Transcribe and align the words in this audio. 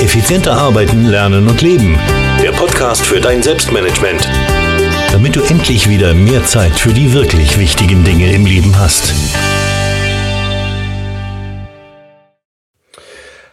Effizienter 0.00 0.52
arbeiten, 0.52 1.06
lernen 1.06 1.48
und 1.48 1.60
leben. 1.60 1.98
Der 2.40 2.52
Podcast 2.52 3.04
für 3.04 3.20
dein 3.20 3.42
Selbstmanagement. 3.42 4.28
Damit 5.10 5.34
du 5.34 5.40
endlich 5.40 5.88
wieder 5.88 6.14
mehr 6.14 6.44
Zeit 6.44 6.70
für 6.72 6.92
die 6.92 7.12
wirklich 7.12 7.58
wichtigen 7.58 8.04
Dinge 8.04 8.32
im 8.32 8.46
Leben 8.46 8.78
hast. 8.78 9.12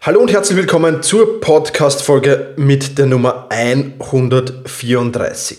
Hallo 0.01 0.19
und 0.19 0.31
herzlich 0.31 0.57
willkommen 0.57 1.01
zur 1.01 1.41
Podcast-Folge 1.41 2.53
mit 2.57 2.99
der 2.99 3.07
Nummer 3.07 3.47
134. 3.49 5.57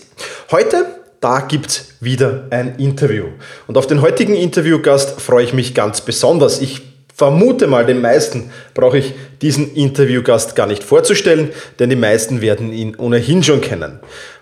Heute, 0.51 0.85
da 1.27 1.41
gibt 1.41 1.67
es 1.67 1.87
wieder 1.99 2.45
ein 2.51 2.75
Interview. 2.77 3.25
Und 3.67 3.77
auf 3.77 3.85
den 3.85 4.01
heutigen 4.01 4.33
Interviewgast 4.33 5.19
freue 5.19 5.43
ich 5.43 5.51
mich 5.51 5.73
ganz 5.73 5.99
besonders. 5.99 6.61
Ich 6.61 6.83
vermute 7.13 7.67
mal, 7.67 7.85
den 7.85 7.99
meisten 7.99 8.49
brauche 8.73 8.99
ich 8.99 9.13
diesen 9.41 9.73
Interviewgast 9.75 10.55
gar 10.55 10.67
nicht 10.67 10.85
vorzustellen, 10.85 11.49
denn 11.79 11.89
die 11.89 11.97
meisten 11.97 12.39
werden 12.39 12.71
ihn 12.71 12.95
ohnehin 12.95 13.43
schon 13.43 13.59
kennen. 13.59 13.99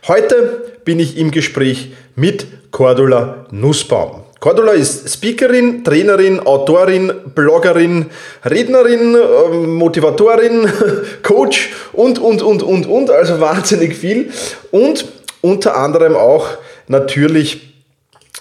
Heute 0.07 0.75
bin 0.83 0.99
ich 0.99 1.17
im 1.17 1.31
Gespräch 1.31 1.91
mit 2.15 2.45
Cordula 2.69 3.47
Nussbaum. 3.49 4.21
Cordula 4.39 4.73
ist 4.73 5.11
Speakerin, 5.11 5.83
Trainerin, 5.83 6.39
Autorin, 6.39 7.11
Bloggerin, 7.33 8.11
Rednerin, 8.45 9.15
ähm, 9.15 9.73
Motivatorin, 9.73 10.71
Coach 11.23 11.71
und, 11.93 12.19
und, 12.19 12.43
und, 12.43 12.61
und, 12.61 12.85
und, 12.85 13.09
also 13.09 13.39
wahnsinnig 13.39 13.95
viel. 13.95 14.29
Und 14.69 15.05
unter 15.45 15.77
anderem 15.77 16.15
auch 16.15 16.47
natürlich 16.87 17.73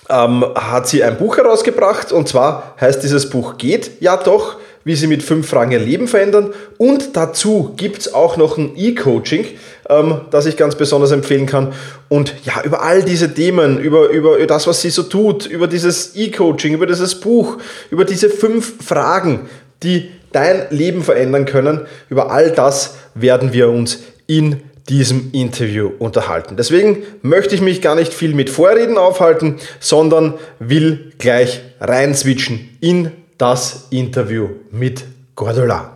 ähm, 0.08 0.44
hat 0.54 0.88
sie 0.88 1.02
ein 1.02 1.16
Buch 1.16 1.36
herausgebracht 1.36 2.12
und 2.12 2.28
zwar 2.28 2.74
heißt 2.80 3.02
dieses 3.02 3.30
Buch 3.30 3.56
Geht 3.56 4.00
ja 4.00 4.16
doch, 4.16 4.56
wie 4.84 4.94
sie 4.94 5.06
mit 5.06 5.22
fünf 5.22 5.48
Fragen 5.48 5.72
ihr 5.72 5.78
Leben 5.78 6.08
verändern. 6.08 6.52
Und 6.76 7.16
dazu 7.16 7.72
gibt 7.76 7.98
es 7.98 8.14
auch 8.14 8.36
noch 8.36 8.58
ein 8.58 8.72
E-Coaching, 8.76 9.46
ähm, 9.88 10.20
das 10.30 10.46
ich 10.46 10.56
ganz 10.56 10.76
besonders 10.76 11.10
empfehlen 11.10 11.46
kann. 11.46 11.72
Und 12.08 12.34
ja, 12.44 12.62
über 12.64 12.82
all 12.82 13.02
diese 13.02 13.32
Themen, 13.32 13.78
über, 13.78 14.08
über 14.08 14.46
das, 14.46 14.66
was 14.66 14.82
sie 14.82 14.90
so 14.90 15.04
tut, 15.04 15.46
über 15.46 15.66
dieses 15.66 16.14
E-Coaching, 16.14 16.74
über 16.74 16.86
dieses 16.86 17.14
Buch, 17.14 17.58
über 17.90 18.04
diese 18.04 18.28
fünf 18.28 18.84
Fragen, 18.84 19.48
die 19.82 20.10
dein 20.32 20.66
Leben 20.70 21.02
verändern 21.02 21.46
können, 21.46 21.86
über 22.10 22.30
all 22.30 22.50
das 22.50 22.96
werden 23.14 23.52
wir 23.52 23.70
uns 23.70 24.00
in 24.26 24.60
diesem 24.88 25.30
Interview 25.32 25.90
unterhalten. 25.98 26.56
Deswegen 26.56 27.02
möchte 27.22 27.54
ich 27.54 27.60
mich 27.60 27.80
gar 27.80 27.94
nicht 27.94 28.12
viel 28.12 28.34
mit 28.34 28.50
Vorreden 28.50 28.98
aufhalten, 28.98 29.56
sondern 29.80 30.34
will 30.58 31.12
gleich 31.18 31.62
rein 31.80 32.14
switchen 32.14 32.76
in 32.80 33.12
das 33.38 33.86
Interview 33.90 34.48
mit 34.70 35.04
Gordula. 35.34 35.94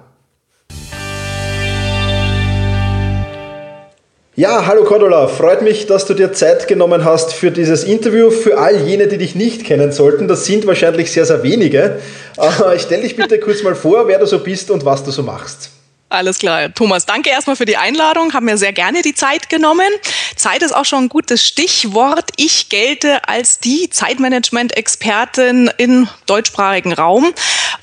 Ja, 4.34 4.66
hallo 4.66 4.84
Cordula, 4.84 5.26
freut 5.26 5.62
mich, 5.62 5.86
dass 5.86 6.06
du 6.06 6.14
dir 6.14 6.32
Zeit 6.32 6.68
genommen 6.68 7.04
hast 7.04 7.32
für 7.32 7.50
dieses 7.50 7.82
Interview. 7.82 8.30
Für 8.30 8.58
all 8.58 8.76
jene, 8.76 9.08
die 9.08 9.18
dich 9.18 9.34
nicht 9.34 9.64
kennen 9.64 9.90
sollten, 9.90 10.28
das 10.28 10.44
sind 10.44 10.64
wahrscheinlich 10.64 11.10
sehr, 11.10 11.24
sehr 11.24 11.42
wenige. 11.42 11.98
Ich 12.76 12.82
stell 12.82 13.02
dich 13.02 13.16
bitte 13.16 13.40
kurz 13.40 13.64
mal 13.64 13.74
vor, 13.74 14.06
wer 14.06 14.20
du 14.20 14.26
so 14.26 14.38
bist 14.38 14.70
und 14.70 14.84
was 14.84 15.02
du 15.02 15.10
so 15.10 15.24
machst. 15.24 15.70
Alles 16.10 16.38
klar. 16.38 16.72
Thomas, 16.74 17.04
danke 17.04 17.28
erstmal 17.28 17.56
für 17.56 17.66
die 17.66 17.76
Einladung. 17.76 18.32
Haben 18.32 18.46
mir 18.46 18.56
sehr 18.56 18.72
gerne 18.72 19.02
die 19.02 19.14
Zeit 19.14 19.50
genommen. 19.50 19.88
Zeit 20.36 20.62
ist 20.62 20.74
auch 20.74 20.86
schon 20.86 21.04
ein 21.04 21.08
gutes 21.10 21.44
Stichwort. 21.46 22.30
Ich 22.36 22.70
gelte 22.70 23.28
als 23.28 23.58
die 23.58 23.90
Zeitmanagement-Expertin 23.90 25.70
im 25.76 26.08
deutschsprachigen 26.24 26.94
Raum, 26.94 27.34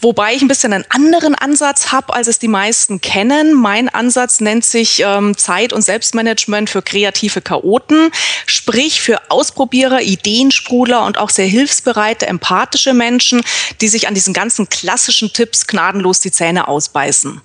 wobei 0.01 0.33
ich 0.33 0.41
ein 0.41 0.47
bisschen 0.47 0.73
einen 0.73 0.85
anderen 0.89 1.35
Ansatz 1.35 1.91
habe, 1.91 2.15
als 2.15 2.27
es 2.27 2.39
die 2.39 2.47
meisten 2.47 2.99
kennen. 2.99 3.53
Mein 3.53 3.89
Ansatz 3.89 4.39
nennt 4.39 4.65
sich 4.65 5.03
ähm, 5.05 5.37
Zeit- 5.37 5.71
und 5.71 5.83
Selbstmanagement 5.83 6.71
für 6.71 6.81
kreative 6.81 7.41
Chaoten, 7.41 8.09
sprich 8.47 9.01
für 9.01 9.21
Ausprobierer, 9.29 10.01
Ideensprudler 10.01 11.05
und 11.05 11.19
auch 11.19 11.29
sehr 11.29 11.45
hilfsbereite, 11.45 12.25
empathische 12.25 12.95
Menschen, 12.95 13.43
die 13.81 13.87
sich 13.87 14.07
an 14.07 14.15
diesen 14.15 14.33
ganzen 14.33 14.67
klassischen 14.67 15.31
Tipps 15.31 15.67
gnadenlos 15.67 16.21
die 16.21 16.31
Zähne 16.31 16.67
ausbeißen. 16.67 17.41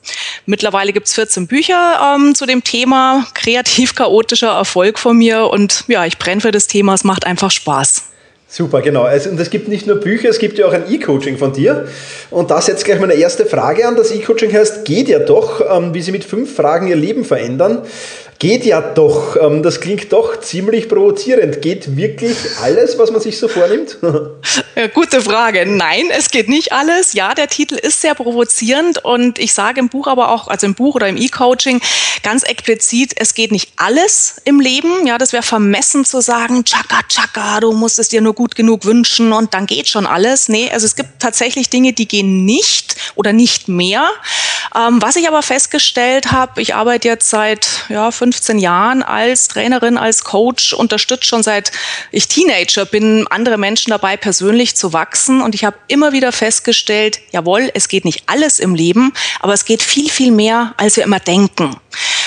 Mittlerweile 0.47 0.70
Mittlerweile 0.71 0.93
gibt 0.93 1.09
es 1.09 1.15
14 1.15 1.49
Bücher 1.49 2.15
ähm, 2.15 2.33
zu 2.37 2.47
dem 2.47 2.63
Thema 2.63 3.27
kreativ 3.35 3.97
chaotischer 3.97 4.51
Erfolg 4.51 5.01
von 5.01 5.17
mir 5.19 5.49
und 5.51 5.83
ja, 5.89 6.07
ich 6.07 6.17
brenne 6.17 6.41
für 6.41 6.53
das 6.53 6.69
Thema, 6.69 6.95
es 6.95 7.03
macht 7.03 7.27
einfach 7.27 7.51
Spaß. 7.51 8.05
Super, 8.47 8.81
genau. 8.81 9.03
Also, 9.03 9.31
und 9.31 9.41
es 9.41 9.51
gibt 9.51 9.67
nicht 9.67 9.89
nur 9.89 9.97
Bücher, 9.97 10.29
es 10.29 10.39
gibt 10.39 10.59
ja 10.59 10.67
auch 10.67 10.73
ein 10.73 10.85
E-Coaching 10.89 11.39
von 11.39 11.53
dir. 11.53 11.89
Und 12.31 12.53
da 12.53 12.61
setzt 12.61 12.85
gleich 12.85 13.01
meine 13.01 13.15
erste 13.15 13.47
Frage 13.47 13.85
an. 13.85 13.97
Das 13.97 14.13
E-Coaching 14.13 14.53
heißt, 14.53 14.85
geht 14.85 15.09
ja 15.09 15.19
doch, 15.19 15.61
ähm, 15.69 15.93
wie 15.93 16.03
Sie 16.03 16.13
mit 16.13 16.23
fünf 16.23 16.55
Fragen 16.55 16.87
Ihr 16.87 16.95
Leben 16.95 17.25
verändern. 17.25 17.83
Geht 18.41 18.65
ja 18.65 18.81
doch. 18.81 19.37
Ähm, 19.37 19.63
das 19.63 19.83
klingt 19.83 20.15
doch 20.15 20.41
ziemlich 20.41 20.89
provozierend. 20.89 21.61
Geht 21.61 21.99
wirklich 21.99 22.39
alles, 22.63 22.99
was 22.99 23.11
man 23.11 23.21
sich 23.21 23.39
so 23.39 23.49
vornimmt? 23.49 23.99
Ja, 24.03 24.87
gute 24.95 25.21
Frage. 25.21 25.67
Nein, 25.67 26.05
es 26.11 26.31
geht 26.31 26.49
nicht 26.49 26.73
alles. 26.73 27.13
Ja, 27.13 27.35
der 27.35 27.49
Titel 27.49 27.75
ist 27.75 28.01
sehr 28.01 28.15
provozierend 28.15 29.05
und 29.05 29.39
ich 29.39 29.53
sage 29.53 29.79
im 29.81 29.91
Buch 29.91 30.07
aber 30.07 30.33
auch, 30.33 30.49
also 30.49 30.67
im 30.67 30.75
Buch 30.75 30.95
oder 30.95 31.07
im 31.07 31.19
E-Coaching 31.19 31.83
ganz 32.23 32.43
explizit, 32.43 33.13
es 33.17 33.35
geht 33.35 33.53
nicht 33.53 33.73
alles 33.77 34.41
im 34.45 34.59
Leben. 34.59 35.07
Ja, 35.07 35.19
das 35.19 35.35
wäre 35.35 35.43
vermessen 35.43 36.07
zu 36.07 36.23
sagen, 36.23 36.65
tschakka, 36.65 37.01
tschakka, 37.07 37.61
du 37.61 37.73
musst 37.73 37.99
es 37.99 38.09
dir 38.09 38.23
nur 38.23 38.35
gut 38.35 38.55
genug 38.55 38.87
wünschen 38.87 39.35
und 39.35 39.53
dann 39.53 39.67
geht 39.67 39.91
schon 39.91 40.07
alles. 40.07 40.49
Nee, 40.49 40.71
also 40.73 40.87
es 40.87 40.97
gibt 40.97 41.21
tatsächlich 41.21 41.69
Dinge, 41.69 41.93
die 41.93 42.09
gehen 42.09 42.47
nicht 42.47 42.97
oder 43.17 43.35
nicht 43.35 43.69
mehr. 43.69 44.09
Ähm, 44.75 45.03
was 45.03 45.17
ich 45.17 45.29
aber 45.29 45.43
festgestellt 45.43 46.33
habe, 46.33 46.63
ich 46.63 46.75
arbeite 46.75 47.09
jetzt 47.09 47.29
seit 47.29 47.85
ja, 47.91 48.11
15 48.33 48.61
Jahren 48.61 49.03
als 49.03 49.49
Trainerin, 49.49 49.99
als 49.99 50.23
Coach, 50.23 50.73
unterstütze 50.73 51.27
schon 51.27 51.43
seit 51.43 51.73
ich 52.13 52.29
Teenager 52.29 52.85
bin, 52.85 53.27
andere 53.29 53.59
Menschen 53.59 53.91
dabei 53.91 54.17
persönlich 54.17 54.77
zu 54.77 54.93
wachsen 54.93 55.43
und 55.43 55.57
ich 55.57 55.65
habe 55.65 55.77
immer 55.89 56.13
wieder 56.13 56.31
festgestellt, 56.31 57.19
jawohl, 57.33 57.73
es 57.75 57.89
geht 57.89 58.05
nicht 58.05 58.23
alles 58.27 58.61
im 58.61 58.77
Leben, 58.77 59.13
aber 59.41 59.53
es 59.53 59.65
geht 59.65 59.83
viel, 59.83 60.09
viel 60.09 60.31
mehr, 60.31 60.75
als 60.77 60.97
wir 60.97 61.03
immer 61.03 61.19
denken. 61.19 61.77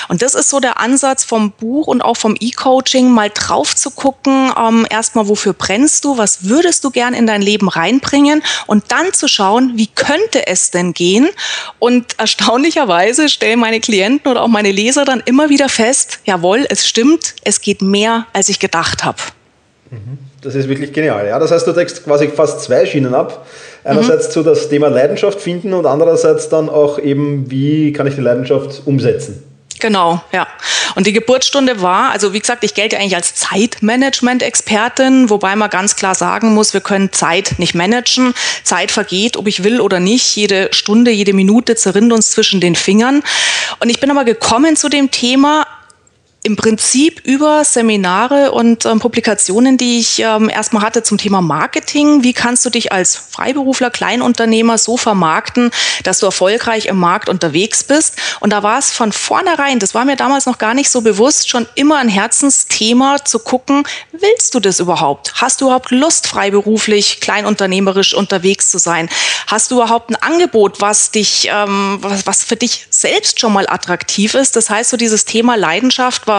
Und 0.07 0.21
das 0.21 0.35
ist 0.35 0.49
so 0.49 0.59
der 0.59 0.79
Ansatz 0.79 1.23
vom 1.23 1.51
Buch 1.51 1.87
und 1.87 2.01
auch 2.01 2.17
vom 2.17 2.35
E-Coaching, 2.39 3.09
mal 3.09 3.29
drauf 3.33 3.75
zu 3.75 3.91
gucken, 3.91 4.51
ähm, 4.57 4.85
erstmal, 4.89 5.27
wofür 5.27 5.53
brennst 5.53 6.05
du, 6.05 6.17
was 6.17 6.47
würdest 6.47 6.83
du 6.83 6.91
gern 6.91 7.13
in 7.13 7.27
dein 7.27 7.41
Leben 7.41 7.69
reinbringen 7.69 8.43
und 8.67 8.91
dann 8.91 9.13
zu 9.13 9.27
schauen, 9.27 9.73
wie 9.75 9.87
könnte 9.87 10.47
es 10.47 10.71
denn 10.71 10.93
gehen? 10.93 11.29
Und 11.79 12.19
erstaunlicherweise 12.19 13.29
stellen 13.29 13.59
meine 13.59 13.79
Klienten 13.79 14.29
oder 14.31 14.41
auch 14.41 14.47
meine 14.47 14.71
Leser 14.71 15.05
dann 15.05 15.21
immer 15.25 15.49
wieder 15.49 15.69
fest, 15.69 16.19
jawohl, 16.25 16.65
es 16.69 16.87
stimmt, 16.87 17.35
es 17.43 17.61
geht 17.61 17.81
mehr, 17.81 18.27
als 18.33 18.49
ich 18.49 18.59
gedacht 18.59 19.03
habe. 19.03 19.17
Mhm. 19.91 20.17
Das 20.41 20.55
ist 20.55 20.67
wirklich 20.67 20.91
genial. 20.91 21.25
Ja, 21.25 21.39
das 21.39 21.51
heißt, 21.51 21.65
du 21.65 21.71
deckst 21.71 22.03
quasi 22.03 22.27
fast 22.27 22.61
zwei 22.61 22.85
Schienen 22.85 23.13
ab. 23.13 23.45
Einerseits 23.85 24.27
mhm. 24.27 24.31
zu 24.31 24.43
das 24.43 24.69
Thema 24.69 24.87
Leidenschaft 24.87 25.39
finden 25.39 25.73
und 25.73 25.85
andererseits 25.85 26.49
dann 26.49 26.69
auch 26.69 26.99
eben, 26.99 27.49
wie 27.49 27.93
kann 27.93 28.07
ich 28.07 28.15
die 28.15 28.21
Leidenschaft 28.21 28.81
umsetzen. 28.85 29.43
Genau, 29.83 30.23
ja. 30.31 30.47
Und 30.95 31.07
die 31.07 31.11
Geburtsstunde 31.11 31.81
war, 31.81 32.11
also 32.11 32.31
wie 32.31 32.39
gesagt, 32.39 32.63
ich 32.63 32.73
gelte 32.73 32.97
eigentlich 32.97 33.17
als 33.17 33.35
Zeitmanagement-Expertin, 33.35 35.29
wobei 35.29 35.57
man 35.57 35.69
ganz 35.69 35.97
klar 35.97 36.15
sagen 36.15 36.53
muss, 36.53 36.73
wir 36.73 36.79
können 36.79 37.11
Zeit 37.11 37.55
nicht 37.57 37.75
managen. 37.75 38.33
Zeit 38.63 38.91
vergeht, 38.91 39.35
ob 39.35 39.45
ich 39.45 39.65
will 39.65 39.81
oder 39.81 39.99
nicht. 39.99 40.37
Jede 40.37 40.69
Stunde, 40.71 41.11
jede 41.11 41.33
Minute 41.33 41.75
zerrinnt 41.75 42.13
uns 42.13 42.31
zwischen 42.31 42.61
den 42.61 42.77
Fingern. 42.77 43.23
Und 43.81 43.89
ich 43.89 43.99
bin 43.99 44.09
aber 44.09 44.23
gekommen 44.23 44.77
zu 44.77 44.87
dem 44.87 45.11
Thema, 45.11 45.67
im 46.45 46.57
Prinzip 46.57 47.21
über 47.23 47.63
Seminare 47.63 48.51
und 48.51 48.85
ähm, 48.85 48.99
Publikationen, 48.99 49.77
die 49.77 49.99
ich 49.99 50.19
ähm, 50.19 50.49
erstmal 50.49 50.83
hatte 50.83 51.01
zum 51.01 51.17
Thema 51.17 51.41
Marketing. 51.41 52.23
Wie 52.23 52.33
kannst 52.33 52.65
du 52.65 52.69
dich 52.69 52.91
als 52.91 53.15
Freiberufler, 53.15 53.89
Kleinunternehmer 53.89 54.77
so 54.77 54.97
vermarkten, 54.97 55.71
dass 56.03 56.19
du 56.19 56.25
erfolgreich 56.25 56.87
im 56.87 56.97
Markt 56.97 57.29
unterwegs 57.29 57.85
bist? 57.85 58.17
Und 58.41 58.51
da 58.51 58.61
war 58.61 58.77
es 58.77 58.91
von 58.91 59.13
vornherein, 59.13 59.79
das 59.79 59.95
war 59.95 60.03
mir 60.03 60.17
damals 60.17 60.45
noch 60.45 60.57
gar 60.57 60.73
nicht 60.73 60.89
so 60.89 60.99
bewusst, 60.99 61.49
schon 61.49 61.65
immer 61.75 61.99
ein 61.99 62.09
Herzensthema 62.09 63.23
zu 63.23 63.39
gucken, 63.39 63.87
willst 64.11 64.53
du 64.53 64.59
das 64.59 64.81
überhaupt? 64.81 65.35
Hast 65.35 65.61
du 65.61 65.65
überhaupt 65.67 65.91
Lust, 65.91 66.27
freiberuflich, 66.27 67.21
kleinunternehmerisch 67.21 68.13
unterwegs 68.13 68.69
zu 68.69 68.79
sein? 68.79 69.07
Hast 69.47 69.71
du 69.71 69.75
überhaupt 69.75 70.09
ein 70.09 70.17
Angebot, 70.17 70.81
was 70.81 71.11
dich, 71.11 71.47
ähm, 71.49 71.99
was, 72.01 72.27
was 72.27 72.43
für 72.43 72.57
dich 72.57 72.85
selbst 72.89 73.39
schon 73.39 73.53
mal 73.53 73.69
attraktiv 73.69 74.33
ist? 74.33 74.57
Das 74.57 74.69
heißt, 74.69 74.89
so 74.89 74.97
dieses 74.97 75.23
Thema 75.23 75.55
Leidenschaft 75.55 76.27
war 76.27 76.32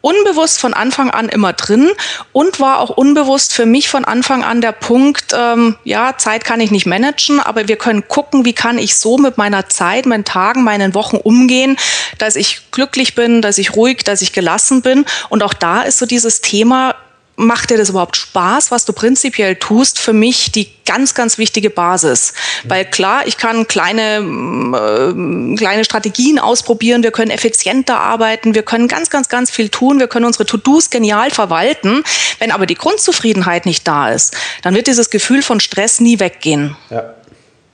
unbewusst 0.00 0.60
von 0.60 0.74
Anfang 0.74 1.10
an 1.10 1.28
immer 1.28 1.52
drin 1.52 1.90
und 2.32 2.60
war 2.60 2.80
auch 2.80 2.90
unbewusst 2.90 3.52
für 3.52 3.66
mich 3.66 3.88
von 3.88 4.04
Anfang 4.04 4.44
an 4.44 4.60
der 4.60 4.72
Punkt, 4.72 5.34
ähm, 5.36 5.76
ja, 5.84 6.16
Zeit 6.16 6.44
kann 6.44 6.60
ich 6.60 6.70
nicht 6.70 6.86
managen, 6.86 7.40
aber 7.40 7.68
wir 7.68 7.76
können 7.76 8.06
gucken, 8.06 8.44
wie 8.44 8.52
kann 8.52 8.78
ich 8.78 8.96
so 8.96 9.18
mit 9.18 9.38
meiner 9.38 9.68
Zeit, 9.68 10.06
meinen 10.06 10.24
Tagen, 10.24 10.62
meinen 10.62 10.94
Wochen 10.94 11.16
umgehen, 11.16 11.76
dass 12.18 12.36
ich 12.36 12.70
glücklich 12.70 13.14
bin, 13.14 13.42
dass 13.42 13.58
ich 13.58 13.74
ruhig, 13.74 14.04
dass 14.04 14.22
ich 14.22 14.32
gelassen 14.32 14.82
bin. 14.82 15.04
Und 15.30 15.42
auch 15.42 15.54
da 15.54 15.82
ist 15.82 15.98
so 15.98 16.06
dieses 16.06 16.40
Thema, 16.40 16.94
macht 17.38 17.70
dir 17.70 17.78
das 17.78 17.88
überhaupt 17.88 18.16
Spaß, 18.16 18.72
was 18.72 18.84
du 18.84 18.92
prinzipiell 18.92 19.54
tust, 19.54 20.00
für 20.00 20.12
mich 20.12 20.50
die 20.50 20.68
ganz, 20.84 21.14
ganz 21.14 21.38
wichtige 21.38 21.70
Basis. 21.70 22.32
Mhm. 22.64 22.70
Weil 22.70 22.84
klar, 22.84 23.26
ich 23.26 23.36
kann 23.36 23.68
kleine, 23.68 24.16
äh, 24.18 25.56
kleine 25.56 25.84
Strategien 25.84 26.40
ausprobieren, 26.40 27.04
wir 27.04 27.12
können 27.12 27.30
effizienter 27.30 28.00
arbeiten, 28.00 28.56
wir 28.56 28.64
können 28.64 28.88
ganz, 28.88 29.08
ganz, 29.08 29.28
ganz 29.28 29.52
viel 29.52 29.68
tun, 29.68 30.00
wir 30.00 30.08
können 30.08 30.26
unsere 30.26 30.46
To-Dos 30.46 30.90
genial 30.90 31.30
verwalten. 31.30 32.02
Wenn 32.40 32.50
aber 32.50 32.66
die 32.66 32.74
Grundzufriedenheit 32.74 33.66
nicht 33.66 33.86
da 33.86 34.10
ist, 34.10 34.36
dann 34.62 34.74
wird 34.74 34.88
dieses 34.88 35.10
Gefühl 35.10 35.42
von 35.42 35.60
Stress 35.60 36.00
nie 36.00 36.18
weggehen. 36.18 36.76
Ja. 36.90 37.14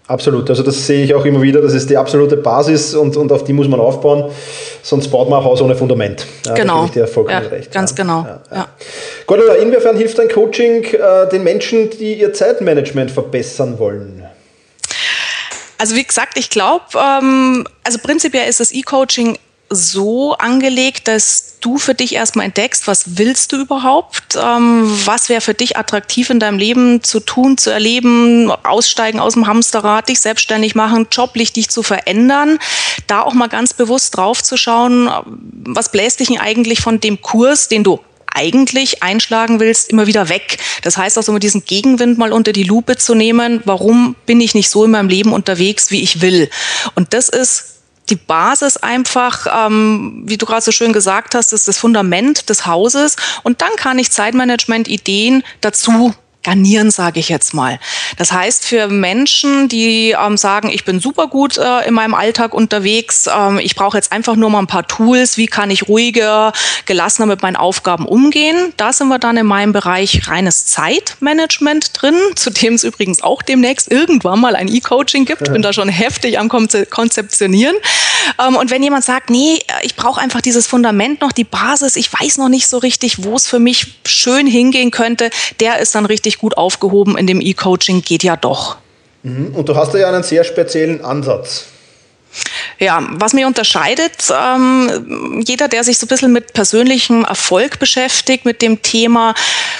Absolut, 0.06 0.51
also 0.51 0.62
das 0.62 0.87
sehe 0.87 1.03
ich 1.03 1.15
auch 1.15 1.25
immer 1.25 1.41
wieder, 1.41 1.62
das 1.62 1.73
ist 1.73 1.89
die 1.89 1.97
absolute 1.97 2.37
Basis 2.37 2.95
und, 2.95 3.17
und 3.17 3.33
auf 3.33 3.43
die 3.45 3.55
muss 3.55 3.69
man 3.69 3.81
aufbauen, 3.81 4.31
sonst 4.83 5.09
baut 5.09 5.31
man 5.31 5.39
ein 5.39 5.45
Haus 5.45 5.62
ohne 5.62 5.75
Fundament. 5.75 6.27
Ja, 6.45 6.53
genau. 6.53 6.87
Da 6.95 7.06
ja, 7.06 7.39
recht. 7.39 7.73
Ganz 7.73 7.93
ja. 7.93 7.97
genau. 7.97 8.23
Ja, 8.23 8.41
ja. 8.55 8.69
Gordon, 9.27 9.56
inwiefern 9.62 9.97
hilft 9.97 10.21
ein 10.21 10.29
Coaching 10.29 10.85
äh, 10.85 11.29
den 11.31 11.43
Menschen, 11.43 11.89
die 11.89 12.21
ihr 12.21 12.35
Zeitmanagement 12.35 13.11
verbessern 13.11 13.79
wollen? 13.79 14.27
Also 15.79 15.97
wie 15.97 16.05
gesagt, 16.05 16.39
ich 16.39 16.50
glaube, 16.50 16.85
ähm, 16.97 17.67
also 17.83 17.99
prinzipiell 17.99 18.49
ist 18.49 18.61
das 18.61 18.73
E-Coaching 18.73 19.39
so 19.75 20.35
angelegt, 20.35 21.09
dass 21.09 21.55
du 21.61 21.79
für 21.79 21.94
dich 21.94 22.15
erstmal 22.15 22.44
entdeckst, 22.44 22.87
was 22.87 23.17
willst 23.17 23.53
du 23.53 23.61
überhaupt, 23.61 24.37
ähm, 24.37 24.85
was 25.06 25.31
wäre 25.31 25.41
für 25.41 25.55
dich 25.55 25.79
attraktiv 25.79 26.29
in 26.29 26.41
deinem 26.41 26.59
Leben 26.59 27.03
zu 27.03 27.21
tun, 27.21 27.56
zu 27.56 27.71
erleben, 27.71 28.50
aussteigen 28.50 29.19
aus 29.19 29.32
dem 29.32 29.47
Hamsterrad, 29.47 30.09
dich 30.09 30.21
selbstständig 30.21 30.75
machen, 30.75 31.06
joblich 31.11 31.53
dich 31.53 31.71
zu 31.71 31.82
verändern, 31.82 32.59
da 33.06 33.23
auch 33.23 33.35
mal 33.35 33.49
ganz 33.49 33.73
bewusst 33.73 34.17
drauf 34.17 34.43
zu 34.43 34.56
schauen, 34.56 35.11
was 35.25 35.91
bläst 35.91 36.21
dich 36.21 36.29
denn 36.35 36.41
eigentlich 36.41 36.81
von 36.81 37.00
dem 37.00 37.21
Kurs, 37.21 37.69
den 37.69 37.85
du 37.85 38.00
eigentlich 38.35 39.03
einschlagen 39.03 39.61
willst, 39.61 39.91
immer 39.91 40.06
wieder 40.06 40.29
weg. 40.29 40.59
Das 40.82 40.97
heißt 40.97 41.17
also, 41.17 41.32
mit 41.32 41.44
diesem 41.44 41.65
Gegenwind 41.65 42.19
mal 42.19 42.32
unter 42.32 42.53
die 42.53 42.65
Lupe 42.65 42.97
zu 42.97 43.15
nehmen, 43.15 43.62
warum 43.65 44.17
bin 44.26 44.41
ich 44.41 44.55
nicht 44.55 44.69
so 44.69 44.85
in 44.85 44.91
meinem 44.91 45.09
Leben 45.09 45.32
unterwegs, 45.32 45.91
wie 45.91 46.03
ich 46.03 46.21
will. 46.21 46.50
Und 46.97 47.15
das 47.15 47.29
ist 47.29 47.75
die 48.11 48.17
Basis 48.17 48.77
einfach, 48.77 49.47
ähm, 49.67 50.23
wie 50.27 50.37
du 50.37 50.47
gerade 50.47 50.61
so 50.61 50.73
schön 50.73 50.93
gesagt 50.93 51.35
hast, 51.35 51.53
ist 51.53 51.69
das 51.69 51.79
Fundament 51.79 52.49
des 52.51 52.67
Hauses. 52.67 53.17
Und 53.43 53.62
dann 53.62 53.75
kann 53.77 53.99
ich 53.99 54.11
Zeitmanagement-Ideen 54.11 55.43
dazu 55.61 56.15
garnieren, 56.44 56.91
sage 56.91 57.19
ich 57.19 57.29
jetzt 57.29 57.55
mal. 57.55 57.81
Das 58.17 58.31
heißt, 58.32 58.64
für 58.64 58.88
Menschen, 58.88 59.69
die 59.69 60.11
ähm, 60.11 60.37
sagen, 60.37 60.70
ich 60.70 60.85
bin 60.85 61.00
super 61.00 61.26
gut 61.26 61.58
äh, 61.58 61.88
in 61.88 61.94
meinem 61.94 62.14
Alltag 62.14 62.55
unterwegs, 62.55 63.29
ähm, 63.35 63.58
ich 63.58 63.75
brauche 63.75 63.96
jetzt 63.96 64.12
einfach 64.12 64.37
nur 64.37 64.50
mal 64.50 64.61
ein 64.61 64.67
paar 64.67 64.87
Tools, 64.87 65.37
wie 65.37 65.46
kann 65.46 65.70
ich 65.70 65.88
ruhiger, 65.88 66.52
gelassener 66.87 67.26
mit 67.26 67.43
meinen 67.43 67.56
Aufgaben 67.56 68.06
umgehen, 68.06 68.73
da 68.76 68.93
sind 68.93 69.08
wir 69.08 69.19
dann 69.19 69.37
in 69.37 69.46
meinem 69.46 69.73
Bereich 69.73 70.29
reines 70.29 70.67
Zeitmanagement 70.67 71.91
drin, 72.00 72.14
zu 72.37 72.50
dem 72.50 72.75
es 72.75 72.85
übrigens 72.85 73.23
auch 73.23 73.43
demnächst 73.43 73.90
irgendwann 73.90 74.40
mal 74.40 74.55
ein 74.55 74.69
E-Coaching 74.69 75.25
gibt. 75.25 75.52
Bin 75.52 75.62
da 75.62 75.73
schon 75.73 75.88
heftig 75.88 76.38
am 76.38 76.49
Konzeptionieren. 76.49 77.76
Ähm, 78.40 78.56
und 78.56 78.70
wenn 78.70 78.82
jemand 78.82 79.05
sagt, 79.05 79.31
nee, 79.31 79.58
ich 79.82 79.97
brauche 79.97 80.20
einfach 80.20 80.40
dieses 80.40 80.67
Fundament 80.67 81.20
noch, 81.20 81.32
die 81.32 81.44
Basis, 81.44 81.97
ich 81.97 82.12
weiß 82.12 82.38
noch 82.38 82.49
nicht 82.49 82.69
so 82.69 82.79
richtig, 82.79 83.25
wo 83.25 83.37
es 83.37 83.47
für 83.47 83.58
mich 83.58 83.94
schön 84.06 84.47
hingehen 84.47 84.90
könnte, 84.90 85.31
der 85.61 85.79
ist 85.79 85.94
dann 85.94 86.06
richtig 86.06 86.34
gut 86.39 86.57
aufgehoben 86.57 87.17
in 87.17 87.27
dem 87.27 87.41
E-Coaching, 87.41 88.03
geht 88.03 88.23
ja 88.23 88.37
doch. 88.37 88.77
Mhm. 89.23 89.55
Und 89.55 89.69
du 89.69 89.77
hast 89.77 89.95
ja 89.95 90.09
einen 90.09 90.23
sehr 90.23 90.45
speziellen 90.45 91.05
Ansatz. 91.05 91.67
Ja, 92.81 93.07
was 93.13 93.33
mir 93.33 93.47
unterscheidet, 93.47 94.33
ähm, 94.33 95.43
jeder, 95.47 95.69
der 95.69 95.85
sich 95.85 95.99
so 95.99 96.07
ein 96.07 96.09
bisschen 96.09 96.33
mit 96.33 96.53
persönlichem 96.53 97.25
Erfolg 97.25 97.79
beschäftigt, 97.79 98.45
mit 98.45 98.63
dem 98.63 98.83
Thema, 98.83 99.35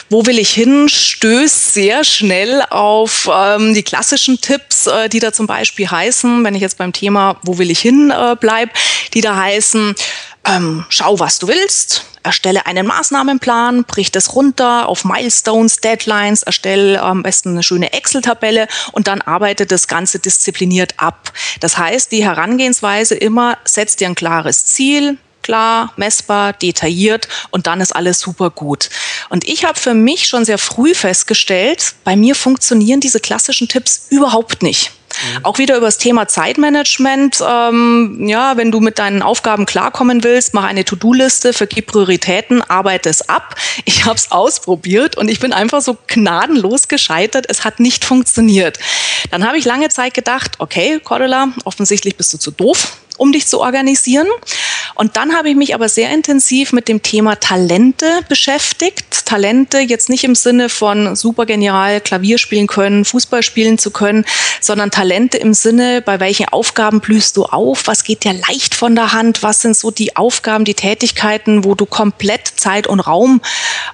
wo 0.09 0.25
will 0.27 0.39
ich 0.39 0.51
hin, 0.51 0.89
stößt 0.89 1.75
sehr 1.75 2.05
schnell 2.05 2.63
auf 2.71 3.29
ähm, 3.33 3.75
die 3.75 3.83
klassischen 3.83 4.41
Tipps, 4.41 4.87
äh, 4.87 5.09
die 5.09 5.19
da 5.19 5.33
zum 5.33 5.49
Beispiel 5.49 5.91
heißen, 5.91 6.45
wenn 6.45 6.55
ich 6.55 6.63
jetzt 6.63 6.79
beim 6.79 6.93
Thema, 6.93 7.37
wo 7.43 7.59
will 7.59 7.71
ich 7.71 7.81
hin 7.81 8.13
äh, 8.13 8.37
bleib, 8.39 8.71
die 9.15 9.21
da 9.21 9.37
heißen, 9.37 9.97
ähm, 10.47 10.85
schau, 10.89 11.19
was 11.19 11.39
du 11.39 11.49
willst, 11.49 12.05
erstelle 12.23 12.67
einen 12.67 12.87
Maßnahmenplan, 12.87 13.85
brich 13.85 14.11
das 14.11 14.35
runter 14.35 14.89
auf 14.89 15.05
Milestones, 15.05 15.79
Deadlines, 15.79 16.43
erstelle 16.43 17.01
am 17.03 17.23
besten 17.23 17.51
eine 17.51 17.63
schöne 17.63 17.93
Excel-Tabelle 17.93 18.67
und 18.93 19.07
dann 19.07 19.21
arbeite 19.21 19.67
das 19.67 19.89
Ganze 19.89 20.19
diszipliniert 20.19 20.95
ab. 20.97 21.33
Das 21.61 21.79
heißt, 21.79 22.13
die 22.13 22.25
Herangehensweise 22.25 23.15
immer, 23.15 23.59
setz 23.65 23.97
dir 23.97 24.09
ein 24.09 24.15
klares 24.15 24.65
Ziel, 24.65 25.19
klar, 25.45 25.93
messbar, 25.97 26.53
detailliert 26.53 27.29
und 27.51 27.69
dann 27.69 27.81
ist 27.81 27.95
alles 27.95 28.19
super 28.19 28.51
gut. 28.51 28.91
Und 29.29 29.47
ich 29.47 29.65
habe 29.65 29.79
für 29.79 29.95
mich 29.95 30.27
schon 30.27 30.45
sehr 30.45 30.59
früh 30.59 30.95
festgestellt, 30.95 31.95
bei 32.03 32.17
mir 32.17 32.35
funktionieren 32.35 33.01
diese 33.01 33.21
klassischen 33.21 33.69
Tipps 33.69 34.07
überhaupt 34.11 34.63
nicht. 34.63 34.91
Mhm. 35.15 35.45
Auch 35.45 35.59
wieder 35.59 35.77
über 35.77 35.87
das 35.87 35.99
Thema 35.99 36.27
Zeitmanagement. 36.29 37.43
Ähm, 37.47 38.27
ja, 38.27 38.57
wenn 38.57 38.73
du 38.73 38.81
mit 38.81 38.99
deinen 38.99 39.23
Aufgaben 39.23 39.67
klarkommen 39.67 40.25
willst, 40.25 40.55
mach 40.55 40.65
eine 40.65 40.85
To-Do-Liste, 40.85 41.53
vergib 41.53 41.87
Prioritäten, 41.87 42.63
arbeite 42.63 43.09
es 43.09 43.29
ab. 43.29 43.55
Ich 43.85 44.05
habe 44.05 44.17
es 44.17 44.33
ausprobiert 44.33 45.17
und 45.17 45.29
ich 45.29 45.41
bin 45.41 45.53
einfach 45.53 45.83
so 45.83 45.97
gnadenlos 46.07 46.89
gescheitert. 46.89 47.47
Es 47.49 47.65
hat 47.65 47.81
nicht 47.81 48.05
funktioniert. 48.05 48.79
Dann 49.31 49.47
habe 49.47 49.59
ich 49.59 49.65
lange 49.65 49.89
Zeit 49.89 50.15
gedacht, 50.15 50.53
okay, 50.59 51.01
Cordula, 51.03 51.49
offensichtlich 51.65 52.17
bist 52.17 52.33
du 52.33 52.39
zu 52.39 52.51
doof 52.51 52.97
um 53.17 53.33
dich 53.33 53.47
zu 53.47 53.61
organisieren. 53.61 54.27
Und 54.95 55.17
dann 55.17 55.37
habe 55.37 55.51
ich 55.51 55.57
mich 55.57 55.75
aber 55.75 55.89
sehr 55.89 56.11
intensiv 56.11 56.73
mit 56.73 56.89
dem 56.89 57.03
Thema 57.03 57.37
Talente 57.37 58.21
beschäftigt. 58.29 59.14
Talente 59.35 59.81
jetzt 59.81 60.11
nicht 60.11 60.23
im 60.23 60.37
Sinne 60.37 60.69
von 60.69 61.17
super 61.17 61.45
genial 61.45 62.01
Klavier 62.01 62.39
spielen 62.39 62.69
können, 62.69 63.05
Fußball 63.05 63.43
spielen 63.43 63.79
zu 63.79 63.91
können, 63.91 64.25
sondern 64.61 64.93
Talente 64.93 65.39
im 65.39 65.55
Sinne, 65.55 66.03
bei 66.03 66.21
welchen 66.21 66.47
Aufgaben 66.47 67.01
blühst 67.01 67.37
du 67.37 67.43
auf, 67.43 67.89
was 67.89 68.05
geht 68.05 68.23
dir 68.23 68.35
leicht 68.35 68.77
von 68.77 68.95
der 68.95 69.13
Hand, 69.13 69.43
was 69.43 69.61
sind 69.61 69.77
so 69.77 69.91
die 69.91 70.15
Aufgaben, 70.15 70.65
die 70.65 70.75
Tätigkeiten, 70.75 71.65
wo 71.65 71.75
du 71.75 71.85
komplett 71.85 72.47
Zeit 72.47 72.87
und 72.87 73.01
Raum 73.01 73.41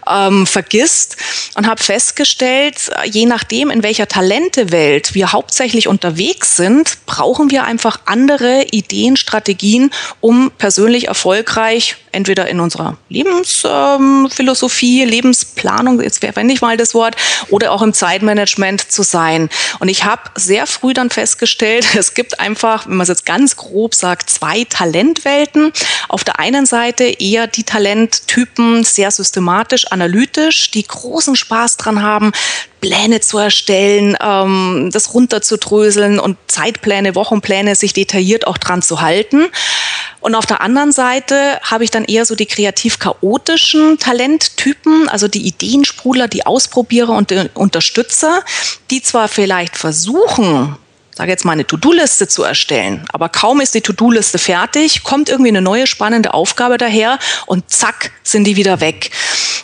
ähm, 0.07 0.47
vergisst. 0.47 1.17
Und 1.55 1.67
habe 1.67 1.83
festgestellt, 1.83 2.91
je 3.07 3.25
nachdem, 3.25 3.71
in 3.71 3.83
welcher 3.83 4.09
Talentewelt 4.09 5.15
wir 5.15 5.33
hauptsächlich 5.33 5.89
unterwegs 5.89 6.57
sind, 6.57 6.99
brauchen 7.07 7.51
wir 7.51 7.65
einfach 7.65 8.01
andere 8.05 8.67
Ideen, 8.73 9.17
Strategien, 9.17 9.91
um 10.21 10.51
persönlich 10.59 11.09
erfolgreich 11.09 11.97
entweder 12.13 12.49
in 12.49 12.61
unserer 12.61 12.99
Lebensphilosophie, 13.09 15.03
ähm, 15.03 15.09
Lebensplanung, 15.31 16.01
jetzt 16.01 16.21
verwende 16.21 16.53
ich 16.53 16.61
mal 16.61 16.77
das 16.77 16.95
Wort, 16.95 17.17
oder 17.49 17.73
auch 17.73 17.83
im 17.83 17.93
Zeitmanagement 17.93 18.91
zu 18.91 19.03
sein. 19.03 19.49
Und 19.79 19.89
ich 19.89 20.05
habe 20.05 20.23
sehr 20.35 20.67
früh 20.67 20.93
dann 20.93 21.11
festgestellt, 21.11 21.87
es 21.95 22.15
gibt 22.15 22.41
einfach, 22.41 22.87
wenn 22.87 22.97
man 22.97 23.03
es 23.03 23.09
jetzt 23.09 23.27
ganz 23.27 23.57
grob 23.57 23.95
sagt, 23.95 24.31
zwei 24.31 24.65
Talentwelten. 24.65 25.73
Auf 26.09 26.25
der 26.25 26.39
einen 26.39 26.67
Seite 26.67 27.05
eher 27.05 27.47
die 27.47 27.65
Talenttypen 27.65 28.85
sehr 28.85 29.11
systematisch, 29.11 29.91
analytisch, 29.91 30.71
die 30.71 30.83
großen 30.83 31.37
Spaß 31.37 31.77
dran 31.77 32.03
haben, 32.03 32.33
Pläne 32.81 33.21
zu 33.21 33.39
erstellen, 33.39 34.17
ähm, 34.21 34.91
das 34.93 35.15
runterzudröseln 35.15 36.19
und 36.19 36.37
Zeitpläne, 36.47 37.15
Wochenpläne 37.15 37.75
sich 37.75 37.93
detailliert 37.93 38.47
auch 38.47 38.59
dran 38.59 38.83
zu 38.83 39.01
halten. 39.01 39.47
Und 40.21 40.35
auf 40.35 40.47
der 40.47 40.61
anderen 40.61 40.93
Seite 40.93 41.59
habe 41.63 41.85
ich 41.85 41.91
dann 41.91 42.05
eher 42.05 42.27
so 42.27 42.35
die 42.35 42.47
kreativ-chaotischen 42.47 43.99
Talenttypen, 43.99 45.09
also 45.09 45.29
die 45.29 45.47
Ideensprudler, 45.47 46.29
die 46.29 46.45
Ausprobierer 46.45 47.15
und 47.15 47.31
die 47.31 47.49
Unterstützer, 47.55 48.45
die 48.91 49.03
zwar 49.03 49.29
vielleicht 49.29 49.77
versuchen, 49.77 50.77
sage 51.15 51.31
jetzt 51.31 51.45
mal 51.45 51.53
eine 51.53 51.67
To-Do-Liste 51.67 52.29
zu 52.29 52.43
erstellen, 52.43 53.05
aber 53.13 53.29
kaum 53.29 53.61
ist 53.61 53.75
die 53.75 53.81
To-Do-Liste 53.81 54.39
fertig, 54.39 55.03
kommt 55.03 55.29
irgendwie 55.29 55.51
eine 55.51 55.63
neue 55.63 55.87
spannende 55.87 56.35
Aufgabe 56.35 56.79
daher 56.79 57.19
und 57.47 57.71
zack 57.71 58.13
sind 58.23 58.45
die 58.45 58.57
wieder 58.57 58.81
weg. 58.81 59.11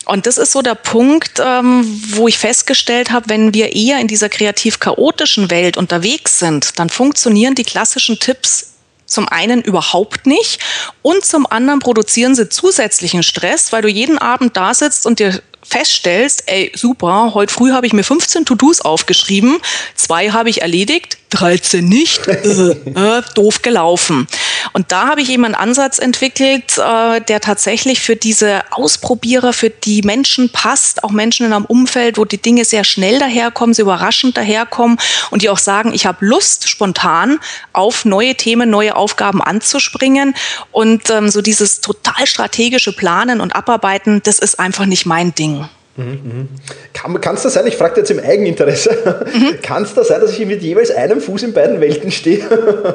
Und 0.07 0.27
das 0.27 0.39
ist 0.39 0.53
so 0.53 0.63
der 0.63 0.75
Punkt, 0.75 1.41
ähm, 1.45 2.01
wo 2.11 2.29
ich 2.29 2.39
festgestellt 2.39 3.11
habe, 3.11 3.29
wenn 3.29 3.55
wir 3.55 3.75
eher 3.75 3.99
in 3.99 4.07
dieser 4.07 4.29
kreativ-chaotischen 4.29 5.51
Welt 5.51 5.77
unterwegs 5.77 6.39
sind, 6.39 6.79
dann 6.79 6.91
funktionieren 6.91 7.55
die 7.55 7.65
klassischen 7.65 8.19
Tipps 8.19 8.73
zum 9.07 9.29
einen 9.29 9.63
überhaupt 9.63 10.27
nicht 10.27 10.61
und 11.03 11.25
zum 11.25 11.47
anderen 11.47 11.81
produzieren 11.81 12.35
sie 12.35 12.49
zusätzlichen 12.49 13.23
Stress, 13.23 13.73
weil 13.73 13.83
du 13.83 13.89
jeden 13.89 14.19
Abend 14.19 14.57
da 14.57 14.75
sitzt 14.75 15.07
und 15.07 15.21
dir 15.21 15.41
feststellst, 15.69 16.45
ey, 16.47 16.73
super, 16.75 17.33
heute 17.35 17.53
früh 17.53 17.73
habe 17.73 17.87
ich 17.87 17.93
mir 17.93 18.05
15 18.05 18.45
To-Dos 18.45 18.81
aufgeschrieben, 18.81 19.59
zwei 19.95 20.31
habe 20.31 20.51
ich 20.51 20.63
erledigt, 20.63 21.19
13 21.31 21.85
nicht, 21.85 22.27
äh, 22.29 22.71
äh, 22.71 23.23
doof 23.35 23.63
gelaufen. 23.63 24.29
Und 24.73 24.93
da 24.93 25.09
habe 25.09 25.21
ich 25.21 25.31
eben 25.31 25.45
einen 25.45 25.55
Ansatz 25.55 25.99
entwickelt, 25.99 26.79
äh, 26.79 27.21
der 27.21 27.41
tatsächlich 27.41 28.01
für 28.01 28.17
diese 28.17 28.63
Ausprobierer, 28.71 29.53
für 29.53 29.71
die 29.71 30.03
Menschen 30.03 30.51
passt, 30.51 31.05
auch 31.05 31.11
Menschen 31.11 31.47
in 31.47 31.53
einem 31.53 31.65
Umfeld, 31.65 32.19
wo 32.19 32.25
die 32.25 32.41
Dinge 32.41 32.65
sehr 32.65 32.85
schnell 32.85 33.19
daherkommen, 33.19 33.75
sehr 33.75 33.85
überraschend 33.85 34.37
daherkommen 34.37 34.99
und 35.31 35.43
die 35.43 35.51
auch 35.51 35.59
sagen, 35.59 35.93
ich 35.95 36.07
habe 36.07 36.25
Lust, 36.25 36.69
spontan 36.69 37.39
auf 37.73 38.05
neue 38.05 38.35
Themen, 38.35 38.71
neue 38.71 38.97
Aufgaben 38.97 39.43
anzuspringen. 39.43 40.35
Und 40.73 41.11
ähm, 41.11 41.29
so 41.29 41.43
dieses 41.43 41.81
total 41.81 42.27
strategische 42.27 42.93
Planen 42.93 43.41
und 43.41 43.55
Abarbeiten, 43.55 44.23
das 44.23 44.39
ist 44.39 44.59
einfach 44.59 44.87
nicht 44.87 45.07
mein 45.07 45.35
Ding. 45.35 45.69
Mhm, 45.97 46.51
Kann, 46.93 47.19
kann 47.23 47.37
es 47.37 47.43
da 47.43 47.49
sein, 47.49 47.67
ich 47.67 47.77
frage 47.77 48.01
jetzt 48.01 48.11
im 48.11 48.21
Eigeninteresse, 48.21 49.25
mhm. 49.33 49.63
kann 49.63 49.83
es 49.83 49.95
da 49.95 50.05
sein, 50.05 50.21
dass 50.21 50.39
ich 50.39 50.45
mit 50.45 50.63
jeweils 50.63 50.91
einem 50.91 51.23
Fuß 51.23 51.45
in 51.45 51.55
beiden 51.55 51.81
Welten 51.81 52.13
stehe? 52.13 52.41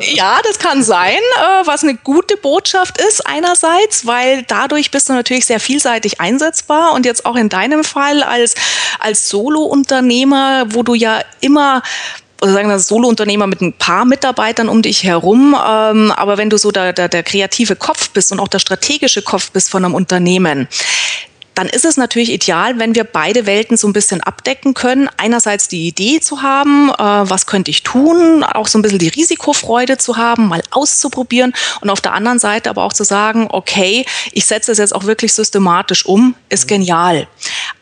ja, 0.01 0.39
das 0.43 0.59
kann 0.59 0.83
sein, 0.83 1.15
äh, 1.15 1.65
was 1.65 1.83
eine 1.83 1.95
gute 1.95 2.37
Botschaft 2.37 3.01
ist 3.01 3.25
einerseits, 3.25 4.05
weil 4.05 4.43
dadurch 4.43 4.91
bist 4.91 5.09
du 5.09 5.13
natürlich 5.13 5.47
sehr 5.47 5.59
vielseitig 5.59 6.21
einsetzbar 6.21 6.93
und 6.93 7.07
jetzt 7.07 7.25
auch 7.25 7.35
in 7.35 7.49
deinem 7.49 7.83
Fall 7.83 8.21
als, 8.21 8.53
als 8.99 9.29
Solo-Unternehmer, 9.29 10.65
wo 10.69 10.83
du 10.83 10.93
ja 10.93 11.21
immer 11.39 11.81
oder 12.41 12.53
sagen 12.53 12.69
wir 12.69 12.79
Solo-Unternehmer 12.79 13.45
mit 13.45 13.61
ein 13.61 13.73
paar 13.73 14.03
Mitarbeitern 14.03 14.67
um 14.67 14.81
dich 14.81 15.03
herum. 15.03 15.55
Ähm, 15.55 16.11
aber 16.11 16.37
wenn 16.37 16.49
du 16.49 16.57
so 16.57 16.71
der, 16.71 16.91
der, 16.91 17.07
der 17.07 17.21
kreative 17.21 17.75
Kopf 17.75 18.09
bist 18.09 18.31
und 18.31 18.39
auch 18.39 18.47
der 18.47 18.57
strategische 18.57 19.21
Kopf 19.21 19.51
bist 19.51 19.69
von 19.69 19.85
einem 19.85 19.93
Unternehmen, 19.93 20.67
dann 21.55 21.67
ist 21.67 21.85
es 21.85 21.97
natürlich 21.97 22.31
ideal, 22.31 22.79
wenn 22.79 22.95
wir 22.95 23.03
beide 23.03 23.45
Welten 23.45 23.77
so 23.77 23.87
ein 23.87 23.93
bisschen 23.93 24.21
abdecken 24.21 24.73
können. 24.73 25.09
Einerseits 25.17 25.67
die 25.67 25.87
Idee 25.87 26.19
zu 26.19 26.41
haben, 26.41 26.89
äh, 26.89 26.95
was 26.97 27.45
könnte 27.45 27.71
ich 27.71 27.83
tun, 27.83 28.43
auch 28.43 28.67
so 28.67 28.79
ein 28.79 28.81
bisschen 28.81 28.99
die 28.99 29.09
Risikofreude 29.09 29.97
zu 29.97 30.17
haben, 30.17 30.47
mal 30.47 30.63
auszuprobieren 30.71 31.53
und 31.81 31.89
auf 31.89 32.01
der 32.01 32.13
anderen 32.13 32.39
Seite 32.39 32.69
aber 32.69 32.83
auch 32.83 32.93
zu 32.93 33.03
sagen, 33.03 33.47
okay, 33.49 34.05
ich 34.31 34.45
setze 34.45 34.71
es 34.71 34.77
jetzt 34.77 34.95
auch 34.95 35.03
wirklich 35.03 35.33
systematisch 35.33 36.05
um, 36.05 36.35
ist 36.49 36.67
genial. 36.67 37.27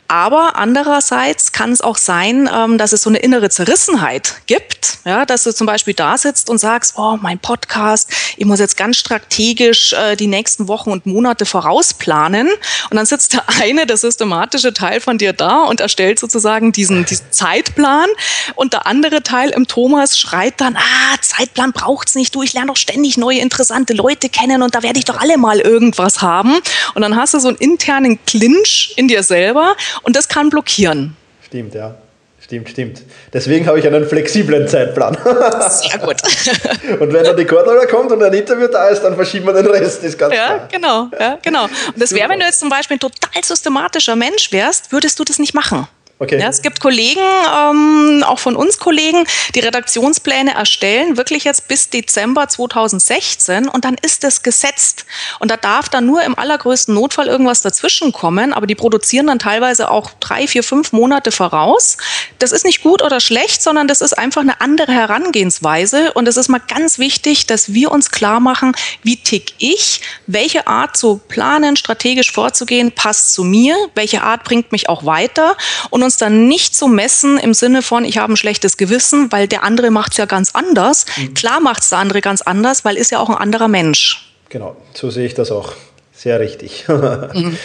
Aber 0.10 0.56
andererseits 0.56 1.51
kann 1.51 1.72
es 1.72 1.82
auch 1.82 1.96
sein, 1.96 2.50
ähm, 2.51 2.80
dass 2.80 2.94
es 2.94 3.04
so 3.04 3.12
eine 3.12 3.20
innere 3.20 3.51
Zerrissenheit 3.51 4.42
gibt, 4.48 4.98
ja, 5.06 5.24
dass 5.24 5.44
du 5.44 5.54
zum 5.54 5.68
Beispiel 5.68 5.94
da 5.94 6.18
sitzt 6.18 6.50
und 6.50 6.58
sagst, 6.58 6.96
oh, 6.98 7.18
mein 7.22 7.38
Podcast, 7.38 8.12
ich 8.36 8.46
muss 8.48 8.60
jetzt 8.60 8.75
ganz 8.75 8.98
strategisch 8.98 9.94
äh, 9.94 10.16
die 10.16 10.25
nächsten 10.25 10.68
Wochen 10.68 10.89
und 10.89 11.06
Monate 11.06 11.46
vorausplanen. 11.46 12.48
Und 12.89 12.98
dann 12.98 13.06
sitzt 13.06 13.34
der 13.34 13.44
eine, 13.62 13.86
der 13.86 13.98
systematische 13.98 14.74
Teil 14.74 15.00
von 15.00 15.20
dir 15.20 15.32
da 15.32 15.62
und 15.62 15.80
erstellt 15.80 16.18
sozusagen 16.18 16.72
diesen, 16.72 17.06
diesen 17.06 17.32
Zeitplan. 17.32 18.10
Und 18.56 18.74
der 18.74 18.88
andere 18.88 19.22
Teil 19.22 19.51
im 19.51 19.68
Thomas 19.68 20.18
schreit 20.18 20.60
dann, 20.60 20.75
ah, 20.75 21.22
Zeitplan 21.22 21.72
braucht's 21.72 22.16
nicht, 22.16 22.34
du, 22.34 22.42
ich 22.42 22.54
lerne 22.54 22.70
doch 22.70 22.78
ständig 22.78 23.18
neue 23.18 23.38
interessante 23.38 23.94
Leute 23.94 24.30
kennen 24.30 24.63
und 24.63 24.74
da 24.74 24.82
werde 24.82 24.98
ich 24.98 25.06
doch 25.06 25.20
alle 25.20 25.38
mal 25.38 25.60
irgendwas 25.60 26.24
haben. 26.24 26.58
Und 26.96 27.04
dann 27.04 27.16
hast 27.16 27.36
du 27.36 27.39
so 27.39 27.50
einen 27.50 27.58
internen 27.58 28.18
Clinch 28.25 28.94
in 28.96 29.08
dir 29.08 29.22
selber 29.22 29.75
und 30.03 30.15
das 30.15 30.27
kann 30.27 30.50
blockieren. 30.50 31.15
Stimmt, 31.41 31.74
ja. 31.75 31.96
Stimmt, 32.41 32.70
stimmt. 32.70 33.01
Deswegen 33.34 33.68
habe 33.68 33.79
ich 33.79 33.86
einen 33.86 34.08
flexiblen 34.08 34.68
Zeitplan. 34.68 35.15
Sehr 35.70 36.00
gut. 36.00 36.15
und 37.00 37.13
wenn 37.13 37.24
dann 37.24 37.36
die 37.36 37.46
Cordula 37.46 37.86
kommt 37.86 38.12
und 38.12 38.24
ein 38.24 38.34
Interview 38.34 38.68
da 38.68 38.88
ist, 38.88 39.01
dann 39.01 39.15
verschieben 39.15 39.46
wir 39.46 39.53
den 39.53 39.68
Rest, 39.68 40.03
ist 40.03 40.18
ganz 40.18 40.34
ja, 40.34 40.46
klar. 40.46 40.68
Genau, 40.72 41.10
ja, 41.20 41.38
genau. 41.41 41.65
Und 41.65 42.01
das 42.01 42.12
wäre, 42.12 42.29
wenn 42.29 42.39
du 42.39 42.46
jetzt 42.46 42.60
zum 42.62 42.70
Beispiel 42.70 42.96
ein 42.96 43.01
total 43.01 43.44
systematischer 43.44 44.15
Mensch 44.15 44.51
wärst, 44.51 44.91
würdest 44.91 45.20
du 45.20 45.25
das 45.25 45.38
nicht 45.38 45.53
machen. 45.53 45.88
Okay. 46.22 46.38
Ja, 46.38 46.50
es 46.50 46.62
gibt 46.62 46.82
Kollegen, 46.82 47.22
ähm, 47.22 48.26
auch 48.28 48.40
von 48.40 48.58
uns 48.58 48.78
Kollegen, 48.78 49.24
die 49.56 49.62
Redaktionspläne 49.62 50.54
erstellen, 50.54 51.16
wirklich 51.16 51.46
jetzt 51.46 51.70
bis 51.70 51.90
Dezember 51.90 52.50
2016 52.50 53.70
und 53.70 53.86
dann 53.86 53.96
ist 54.02 54.26
es 54.26 54.44
gesetzt. 54.44 55.06
Und 55.40 55.50
da 55.50 55.56
darf 55.56 55.88
dann 55.88 56.06
nur 56.06 56.22
im 56.24 56.38
allergrößten 56.38 56.94
Notfall 56.94 57.28
irgendwas 57.28 57.62
dazwischen 57.62 58.12
kommen, 58.12 58.52
aber 58.52 58.68
die 58.68 58.76
produzieren 58.76 59.28
dann 59.28 59.40
teilweise 59.40 59.90
auch 59.90 60.12
drei, 60.20 60.46
vier, 60.46 60.62
fünf 60.62 60.92
Monate 60.92 61.32
voraus. 61.32 61.96
Das 62.38 62.52
ist 62.52 62.66
nicht 62.66 62.84
gut 62.84 63.02
oder 63.02 63.22
schlecht, 63.22 63.62
sondern 63.62 63.88
das 63.88 64.02
ist 64.02 64.18
einfach 64.18 64.42
eine 64.42 64.60
andere 64.60 64.92
Herangehensweise 64.92 66.12
und 66.12 66.28
es 66.28 66.36
ist 66.36 66.50
mal 66.50 66.60
ganz 66.60 67.00
wichtig, 67.00 67.48
dass 67.48 67.74
wir 67.74 67.92
uns 67.92 68.12
klar 68.12 68.42
machen, 68.42 68.74
wie 69.04 69.16
tick 69.16 69.54
ich, 69.58 70.02
welche 70.28 70.68
Art 70.68 70.98
zu 70.98 71.22
planen, 71.30 71.78
strategisch 71.78 72.34
vorzugehen, 72.34 72.92
passt 72.92 73.34
zu 73.34 73.46
mir, 73.46 73.78
welche 73.96 74.22
Art 74.22 74.44
bringt 74.44 74.74
mich 74.74 74.90
auch 74.90 75.06
weiter 75.06 75.56
und 75.90 76.09
uns 76.10 76.18
dann 76.18 76.48
nicht 76.48 76.75
zu 76.75 76.88
messen 76.88 77.38
im 77.38 77.54
Sinne 77.54 77.84
von, 77.84 78.04
ich 78.04 78.18
habe 78.18 78.34
ein 78.34 78.36
schlechtes 78.36 78.78
Gewissen, 78.78 79.32
weil 79.32 79.48
der 79.48 79.62
andere 79.63 79.92
macht 79.92 80.13
es 80.13 80.18
ja 80.18 80.25
ganz 80.25 80.56
anders. 80.56 81.06
Mhm. 81.18 81.36
Klar 81.36 81.60
macht 81.60 81.84
es 81.84 81.89
der 81.89 82.00
andere 82.00 82.20
ganz 82.20 82.42
anders, 82.42 82.84
weil 82.84 82.98
ist 82.98 83.12
ja 83.12 83.20
auch 83.20 83.30
ein 83.30 83.36
anderer 83.36 83.68
Mensch. 83.68 84.34
Genau, 84.50 84.75
so 84.96 85.12
sehe 85.12 85.28
ich 85.28 85.36
das 85.36 85.51
auch. 85.51 85.74
Sehr 86.12 86.39
richtig. 86.39 86.86
mhm. 86.88 87.58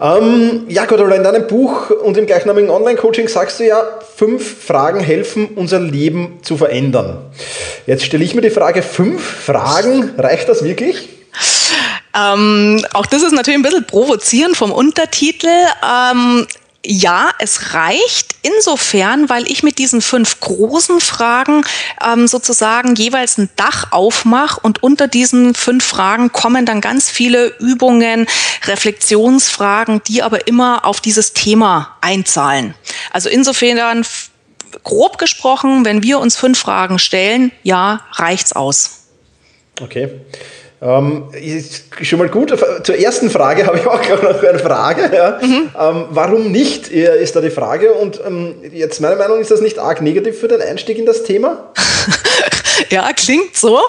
ähm, 0.00 0.64
ja, 0.68 0.86
Cordula, 0.86 1.14
in 1.14 1.24
deinem 1.24 1.46
Buch 1.46 1.90
und 1.90 2.16
im 2.16 2.24
gleichnamigen 2.24 2.70
Online-Coaching 2.70 3.28
sagst 3.28 3.60
du 3.60 3.66
ja, 3.66 3.82
fünf 4.16 4.64
Fragen 4.64 5.00
helfen, 5.00 5.48
unser 5.54 5.80
Leben 5.80 6.38
zu 6.40 6.56
verändern. 6.56 7.18
Jetzt 7.86 8.06
stelle 8.06 8.24
ich 8.24 8.34
mir 8.34 8.40
die 8.40 8.48
Frage, 8.48 8.80
fünf 8.80 9.22
Fragen, 9.22 10.12
reicht 10.16 10.48
das 10.48 10.64
wirklich? 10.64 11.10
Ähm, 12.16 12.82
auch 12.94 13.04
das 13.04 13.22
ist 13.22 13.32
natürlich 13.32 13.58
ein 13.58 13.62
bisschen 13.62 13.86
provozierend 13.86 14.56
vom 14.56 14.72
Untertitel. 14.72 15.48
Ähm, 15.82 16.46
ja, 16.84 17.30
es 17.38 17.74
reicht 17.74 18.36
insofern, 18.42 19.28
weil 19.28 19.50
ich 19.50 19.62
mit 19.62 19.78
diesen 19.78 20.02
fünf 20.02 20.40
großen 20.40 21.00
Fragen 21.00 21.64
ähm, 22.04 22.26
sozusagen 22.26 22.94
jeweils 22.94 23.38
ein 23.38 23.48
Dach 23.56 23.92
aufmache 23.92 24.60
und 24.60 24.82
unter 24.82 25.08
diesen 25.08 25.54
fünf 25.54 25.84
Fragen 25.84 26.32
kommen 26.32 26.66
dann 26.66 26.80
ganz 26.80 27.10
viele 27.10 27.46
Übungen, 27.58 28.26
Reflexionsfragen, 28.64 30.02
die 30.06 30.22
aber 30.22 30.46
immer 30.46 30.84
auf 30.84 31.00
dieses 31.00 31.32
Thema 31.32 31.96
einzahlen. 32.00 32.74
Also 33.12 33.28
insofern 33.28 34.04
grob 34.82 35.18
gesprochen, 35.18 35.84
wenn 35.84 36.02
wir 36.02 36.18
uns 36.18 36.36
fünf 36.36 36.58
Fragen 36.58 36.98
stellen, 36.98 37.52
ja, 37.62 38.00
reicht's 38.12 38.52
aus. 38.52 39.04
Okay. 39.80 40.20
Ähm, 40.84 41.24
ist 41.32 41.84
schon 42.02 42.18
mal 42.18 42.28
gut. 42.28 42.54
Zur 42.82 42.98
ersten 42.98 43.30
Frage 43.30 43.66
habe 43.66 43.78
ich 43.78 43.86
auch 43.88 44.22
noch 44.22 44.42
eine 44.42 44.58
Frage. 44.58 45.10
Ja. 45.14 45.38
Mhm. 45.40 45.70
Ähm, 45.80 46.04
warum 46.10 46.52
nicht, 46.52 46.88
ist 46.88 47.34
da 47.34 47.40
die 47.40 47.50
Frage. 47.50 47.94
Und 47.94 48.20
ähm, 48.24 48.54
jetzt 48.70 49.00
meiner 49.00 49.16
Meinung 49.16 49.36
nach 49.36 49.42
ist 49.42 49.50
das 49.50 49.62
nicht 49.62 49.78
arg 49.78 50.02
negativ 50.02 50.38
für 50.38 50.48
den 50.48 50.60
Einstieg 50.60 50.98
in 50.98 51.06
das 51.06 51.22
Thema? 51.22 51.72
ja, 52.90 53.12
klingt 53.12 53.56
so. 53.56 53.80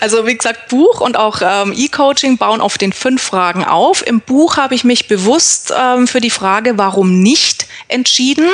Also 0.00 0.26
wie 0.26 0.36
gesagt, 0.36 0.68
Buch 0.68 1.00
und 1.00 1.16
auch 1.16 1.40
ähm, 1.42 1.72
E-Coaching 1.76 2.38
bauen 2.38 2.60
auf 2.60 2.78
den 2.78 2.92
fünf 2.92 3.22
Fragen 3.22 3.64
auf. 3.64 4.06
Im 4.06 4.20
Buch 4.20 4.56
habe 4.56 4.74
ich 4.74 4.84
mich 4.84 5.08
bewusst 5.08 5.72
ähm, 5.76 6.06
für 6.06 6.20
die 6.20 6.30
Frage, 6.30 6.78
warum 6.78 7.20
nicht 7.20 7.66
entschieden, 7.88 8.48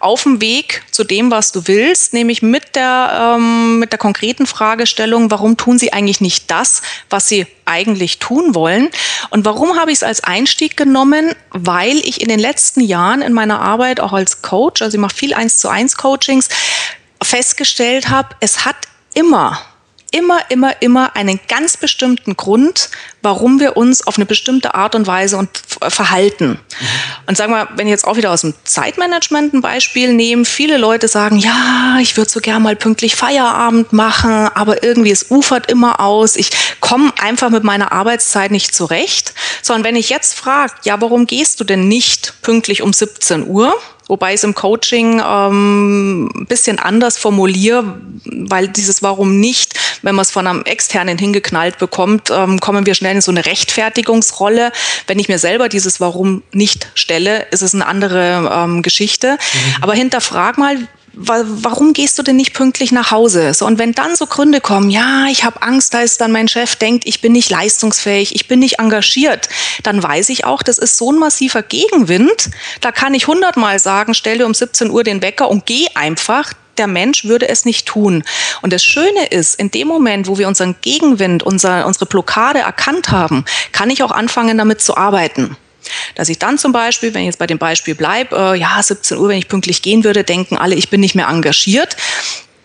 auf 0.00 0.24
dem 0.24 0.40
Weg 0.40 0.82
zu 0.90 1.04
dem, 1.04 1.30
was 1.30 1.52
du 1.52 1.66
willst, 1.66 2.12
nämlich 2.12 2.42
mit 2.42 2.76
der, 2.76 3.36
ähm, 3.36 3.78
mit 3.78 3.92
der 3.92 3.98
konkreten 3.98 4.46
Fragestellung, 4.46 5.30
warum 5.30 5.56
tun 5.56 5.78
sie 5.78 5.92
eigentlich 5.92 6.20
nicht 6.20 6.50
das, 6.50 6.82
was 7.10 7.28
sie 7.28 7.46
eigentlich 7.64 8.18
tun 8.18 8.54
wollen. 8.54 8.90
Und 9.30 9.44
warum 9.44 9.78
habe 9.78 9.90
ich 9.90 9.96
es 9.96 10.02
als 10.02 10.22
Einstieg 10.22 10.76
genommen? 10.76 11.34
Weil 11.50 11.96
ich 11.98 12.20
in 12.20 12.28
den 12.28 12.38
letzten 12.38 12.80
Jahren 12.80 13.22
in 13.22 13.32
meiner 13.32 13.60
Arbeit 13.60 14.00
auch 14.00 14.12
als 14.12 14.42
Coach, 14.42 14.82
also 14.82 14.96
ich 14.96 15.00
mache 15.00 15.14
viel 15.14 15.34
eins 15.34 15.58
zu 15.58 15.68
eins 15.68 15.96
Coachings, 15.96 16.48
festgestellt 17.22 18.10
habe, 18.10 18.36
es 18.40 18.64
hat 18.64 18.76
immer 19.14 19.58
immer, 20.14 20.48
immer, 20.48 20.80
immer 20.80 21.16
einen 21.16 21.40
ganz 21.48 21.76
bestimmten 21.76 22.36
Grund, 22.36 22.88
warum 23.20 23.58
wir 23.58 23.76
uns 23.76 24.06
auf 24.06 24.16
eine 24.16 24.26
bestimmte 24.26 24.74
Art 24.74 24.94
und 24.94 25.08
Weise 25.08 25.36
und 25.36 25.50
verhalten. 25.88 26.50
Mhm. 26.50 26.86
Und 27.26 27.36
sagen 27.36 27.52
wir, 27.52 27.68
wenn 27.74 27.88
ich 27.88 27.90
jetzt 27.90 28.06
auch 28.06 28.16
wieder 28.16 28.30
aus 28.30 28.42
dem 28.42 28.54
Zeitmanagement 28.62 29.54
ein 29.54 29.60
Beispiel 29.60 30.12
nehme, 30.12 30.44
viele 30.44 30.78
Leute 30.78 31.08
sagen, 31.08 31.38
ja, 31.38 31.96
ich 32.00 32.16
würde 32.16 32.30
so 32.30 32.38
gern 32.38 32.62
mal 32.62 32.76
pünktlich 32.76 33.16
Feierabend 33.16 33.92
machen, 33.92 34.48
aber 34.54 34.84
irgendwie 34.84 35.10
es 35.10 35.32
ufert 35.32 35.68
immer 35.68 35.98
aus. 35.98 36.36
Ich 36.36 36.50
komme 36.78 37.12
einfach 37.18 37.50
mit 37.50 37.64
meiner 37.64 37.90
Arbeitszeit 37.90 38.52
nicht 38.52 38.72
zurecht. 38.72 39.34
Sondern 39.62 39.82
wenn 39.84 39.96
ich 39.96 40.10
jetzt 40.10 40.34
frage, 40.34 40.74
ja, 40.84 41.00
warum 41.00 41.26
gehst 41.26 41.58
du 41.58 41.64
denn 41.64 41.88
nicht 41.88 42.34
pünktlich 42.40 42.82
um 42.82 42.92
17 42.92 43.48
Uhr? 43.48 43.74
Wobei 44.06 44.30
ich 44.30 44.36
es 44.36 44.44
im 44.44 44.54
Coaching 44.54 45.22
ähm, 45.26 46.26
ein 46.34 46.46
bisschen 46.46 46.78
anders 46.78 47.16
formuliere, 47.16 47.98
weil 48.24 48.68
dieses 48.68 49.02
Warum 49.02 49.40
nicht, 49.40 49.78
wenn 50.02 50.14
man 50.14 50.22
es 50.22 50.30
von 50.30 50.46
einem 50.46 50.62
Externen 50.64 51.16
hingeknallt 51.16 51.78
bekommt, 51.78 52.30
ähm, 52.30 52.60
kommen 52.60 52.84
wir 52.86 52.94
schnell 52.94 53.14
in 53.14 53.20
so 53.22 53.30
eine 53.30 53.46
Rechtfertigungsrolle. 53.46 54.72
Wenn 55.06 55.18
ich 55.18 55.28
mir 55.28 55.38
selber 55.38 55.68
dieses 55.68 56.00
Warum 56.00 56.42
nicht 56.52 56.88
stelle, 56.94 57.46
ist 57.50 57.62
es 57.62 57.74
eine 57.74 57.86
andere 57.86 58.50
ähm, 58.52 58.82
Geschichte. 58.82 59.32
Mhm. 59.32 59.82
Aber 59.82 59.94
hinterfrag 59.94 60.58
mal, 60.58 60.76
warum 61.16 61.92
gehst 61.92 62.18
du 62.18 62.22
denn 62.22 62.36
nicht 62.36 62.54
pünktlich 62.54 62.92
nach 62.92 63.10
Hause? 63.10 63.54
So, 63.54 63.66
und 63.66 63.78
wenn 63.78 63.92
dann 63.92 64.16
so 64.16 64.26
Gründe 64.26 64.60
kommen, 64.60 64.90
ja, 64.90 65.26
ich 65.30 65.44
habe 65.44 65.62
Angst, 65.62 65.94
dass 65.94 66.18
dann 66.18 66.32
mein 66.32 66.48
Chef 66.48 66.76
denkt, 66.76 67.06
ich 67.06 67.20
bin 67.20 67.32
nicht 67.32 67.50
leistungsfähig, 67.50 68.34
ich 68.34 68.48
bin 68.48 68.60
nicht 68.60 68.78
engagiert, 68.78 69.48
dann 69.82 70.02
weiß 70.02 70.28
ich 70.30 70.44
auch, 70.44 70.62
das 70.62 70.78
ist 70.78 70.96
so 70.96 71.12
ein 71.12 71.18
massiver 71.18 71.62
Gegenwind. 71.62 72.50
Da 72.80 72.92
kann 72.92 73.14
ich 73.14 73.26
hundertmal 73.26 73.78
sagen, 73.78 74.14
stelle 74.14 74.46
um 74.46 74.54
17 74.54 74.90
Uhr 74.90 75.04
den 75.04 75.22
Wecker 75.22 75.48
und 75.50 75.66
geh 75.66 75.86
einfach. 75.94 76.52
Der 76.76 76.86
Mensch 76.88 77.24
würde 77.24 77.48
es 77.48 77.64
nicht 77.64 77.86
tun. 77.86 78.24
Und 78.60 78.72
das 78.72 78.82
Schöne 78.82 79.26
ist, 79.30 79.54
in 79.54 79.70
dem 79.70 79.86
Moment, 79.86 80.26
wo 80.26 80.38
wir 80.38 80.48
unseren 80.48 80.74
Gegenwind, 80.80 81.44
unser, 81.44 81.86
unsere 81.86 82.06
Blockade 82.06 82.58
erkannt 82.58 83.12
haben, 83.12 83.44
kann 83.70 83.90
ich 83.90 84.02
auch 84.02 84.10
anfangen, 84.10 84.58
damit 84.58 84.80
zu 84.82 84.96
arbeiten. 84.96 85.56
Dass 86.14 86.28
ich 86.28 86.38
dann 86.38 86.58
zum 86.58 86.72
Beispiel, 86.72 87.14
wenn 87.14 87.22
ich 87.22 87.26
jetzt 87.26 87.38
bei 87.38 87.46
dem 87.46 87.58
Beispiel 87.58 87.94
bleibe, 87.94 88.36
äh, 88.36 88.58
ja, 88.58 88.82
17 88.82 89.18
Uhr, 89.18 89.28
wenn 89.28 89.38
ich 89.38 89.48
pünktlich 89.48 89.82
gehen 89.82 90.04
würde, 90.04 90.24
denken 90.24 90.56
alle, 90.56 90.74
ich 90.74 90.90
bin 90.90 91.00
nicht 91.00 91.14
mehr 91.14 91.28
engagiert. 91.28 91.96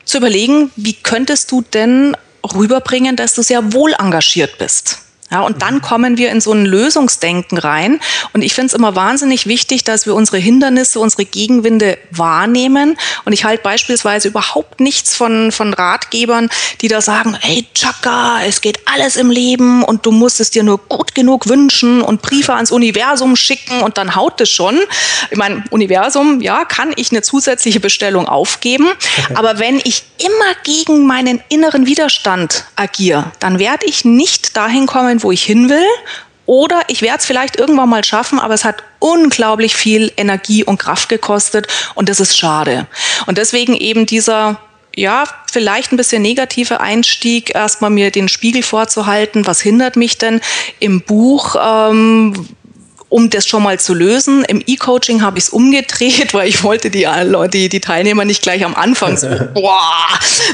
Zu 0.06 0.18
überlegen, 0.18 0.72
wie 0.76 0.94
könntest 0.94 1.52
du 1.52 1.62
denn 1.62 2.16
rüberbringen, 2.56 3.16
dass 3.16 3.34
du 3.36 3.42
sehr 3.42 3.74
wohl 3.74 3.94
engagiert 3.94 4.58
bist? 4.58 5.00
Ja, 5.32 5.42
und 5.42 5.62
dann 5.62 5.82
kommen 5.82 6.18
wir 6.18 6.32
in 6.32 6.42
so 6.42 6.52
ein 6.52 6.66
Lösungsdenken 6.66 7.58
rein. 7.60 8.00
Und 8.34 8.42
ich 8.42 8.54
finde 8.54 8.68
es 8.68 8.74
immer 8.74 8.96
wahnsinnig 8.96 9.46
wichtig, 9.46 9.84
dass 9.84 10.08
wir 10.08 10.16
unsere 10.16 10.38
Hindernisse, 10.38 11.00
unsere 11.00 11.26
Gegenwinde 11.26 11.98
wahrnehmen. 12.10 12.98
Und 13.26 13.34
ich 13.34 13.44
halte 13.44 13.62
beispielsweise 13.62 14.28
überhaupt 14.28 14.80
nichts 14.80 15.16
von, 15.16 15.52
von 15.52 15.74
Ratgebern, 15.74 16.50
die 16.82 16.88
da 16.88 17.02
sagen, 17.02 17.38
hey 17.40 17.68
Chaka, 17.76 18.44
es 18.44 18.62
geht 18.62 18.80
alles 18.86 19.18
im 19.18 19.30
Leben 19.30 19.84
und 19.84 20.06
du 20.06 20.12
musst 20.12 20.40
es 20.40 20.50
dir 20.50 20.64
nur 20.64 20.80
gut 20.80 21.14
genug 21.14 21.48
wünschen 21.48 22.02
und 22.02 22.24
Briefe 22.24 22.54
ans 22.54 22.72
Universum 22.72 23.36
schicken 23.36 23.82
und 23.82 23.98
dann 23.98 24.16
haut 24.16 24.42
es 24.42 24.50
schon. 24.50 24.80
Ich 25.30 25.38
meine, 25.38 25.64
Universum, 25.70 26.42
ja, 26.42 26.66
kann 26.66 26.92
ich 26.96 27.12
eine 27.12 27.22
zusätzliche 27.22 27.80
Bestellung 27.80 28.28
aufgeben. 28.28 28.88
Aber 29.36 29.60
wenn 29.60 29.80
ich 29.84 30.04
immer 30.18 30.56
gegen 30.64 31.06
meinen 31.06 31.42
inneren 31.50 31.86
Widerstand 31.86 32.66
agiere, 32.76 33.32
dann 33.40 33.60
werde 33.60 33.86
ich 33.86 34.06
nicht 34.06 34.58
dahin 34.58 34.88
kommen, 34.88 35.19
wo 35.24 35.32
ich 35.32 35.44
hin 35.44 35.70
will. 35.70 35.86
Oder 36.46 36.82
ich 36.88 37.04
werde 37.04 37.20
es 37.20 37.26
vielleicht 37.26 37.58
irgendwann 37.58 37.90
mal 37.90 38.04
schaffen, 38.04 38.40
aber 38.40 38.56
es 38.56 38.66
hat 38.66 38.84
unglaublich 38.98 39.76
viel 39.76 40.12
Energie 40.18 40.64
und 40.64 40.80
Kraft 40.80 41.08
gekostet 41.08 41.68
und 41.94 42.10
das 42.10 42.20
ist 42.20 42.36
schade. 42.36 42.88
Und 43.28 43.38
deswegen 43.38 43.76
eben 43.76 44.08
dieser 44.08 44.60
ja, 44.96 45.24
vielleicht 45.52 45.92
ein 45.92 45.98
bisschen 45.98 46.22
negative 46.22 46.82
Einstieg, 46.82 47.56
erstmal 47.56 47.90
mir 47.90 48.12
den 48.12 48.28
Spiegel 48.28 48.64
vorzuhalten, 48.64 49.48
was 49.48 49.62
hindert 49.62 49.96
mich 49.96 50.18
denn 50.18 50.42
im 50.80 51.02
Buch, 51.02 51.56
ähm, 51.62 52.48
um 53.10 53.30
das 53.30 53.48
schon 53.48 53.64
mal 53.64 53.80
zu 53.80 53.94
lösen. 53.94 54.46
Im 54.46 54.64
E-Coaching 54.66 55.22
habe 55.22 55.38
ich 55.38 55.46
es 55.46 55.50
umgedreht, 55.50 56.34
weil 56.34 56.48
ich 56.48 56.64
wollte 56.64 56.90
die, 56.90 57.08
die, 57.52 57.70
die 57.70 57.80
Teilnehmer 57.80 58.26
nicht 58.26 58.42
gleich 58.42 58.64
am 58.64 58.76
Anfang 58.76 59.18
so 59.18 59.28
boah, 59.54 60.08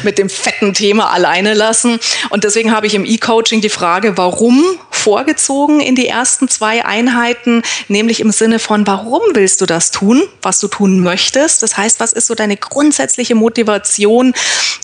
mit 0.04 0.18
dem 0.18 0.30
fetten 0.30 0.74
Thema 0.74 1.12
alleine 1.12 1.54
lassen. 1.54 2.00
Und 2.30 2.44
deswegen 2.44 2.72
habe 2.72 2.88
ich 2.88 2.96
im 2.96 3.06
E-Coaching 3.06 3.62
die 3.62 3.70
Frage, 3.70 4.18
warum 4.18 4.64
vorgezogen 5.06 5.82
in 5.82 5.94
die 5.94 6.08
ersten 6.08 6.48
zwei 6.48 6.84
Einheiten, 6.84 7.62
nämlich 7.90 8.22
im 8.22 8.32
Sinne 8.32 8.58
von, 8.58 8.88
warum 8.88 9.22
willst 9.34 9.62
du 9.62 9.68
das 9.68 9.92
tun, 9.92 10.24
was 10.42 10.60
du 10.60 10.68
tun 10.68 11.00
möchtest? 11.00 11.62
Das 11.62 11.78
heißt, 11.78 12.00
was 12.00 12.12
ist 12.12 12.26
so 12.26 12.34
deine 12.34 12.58
grundsätzliche 12.58 13.36
Motivation? 13.36 14.34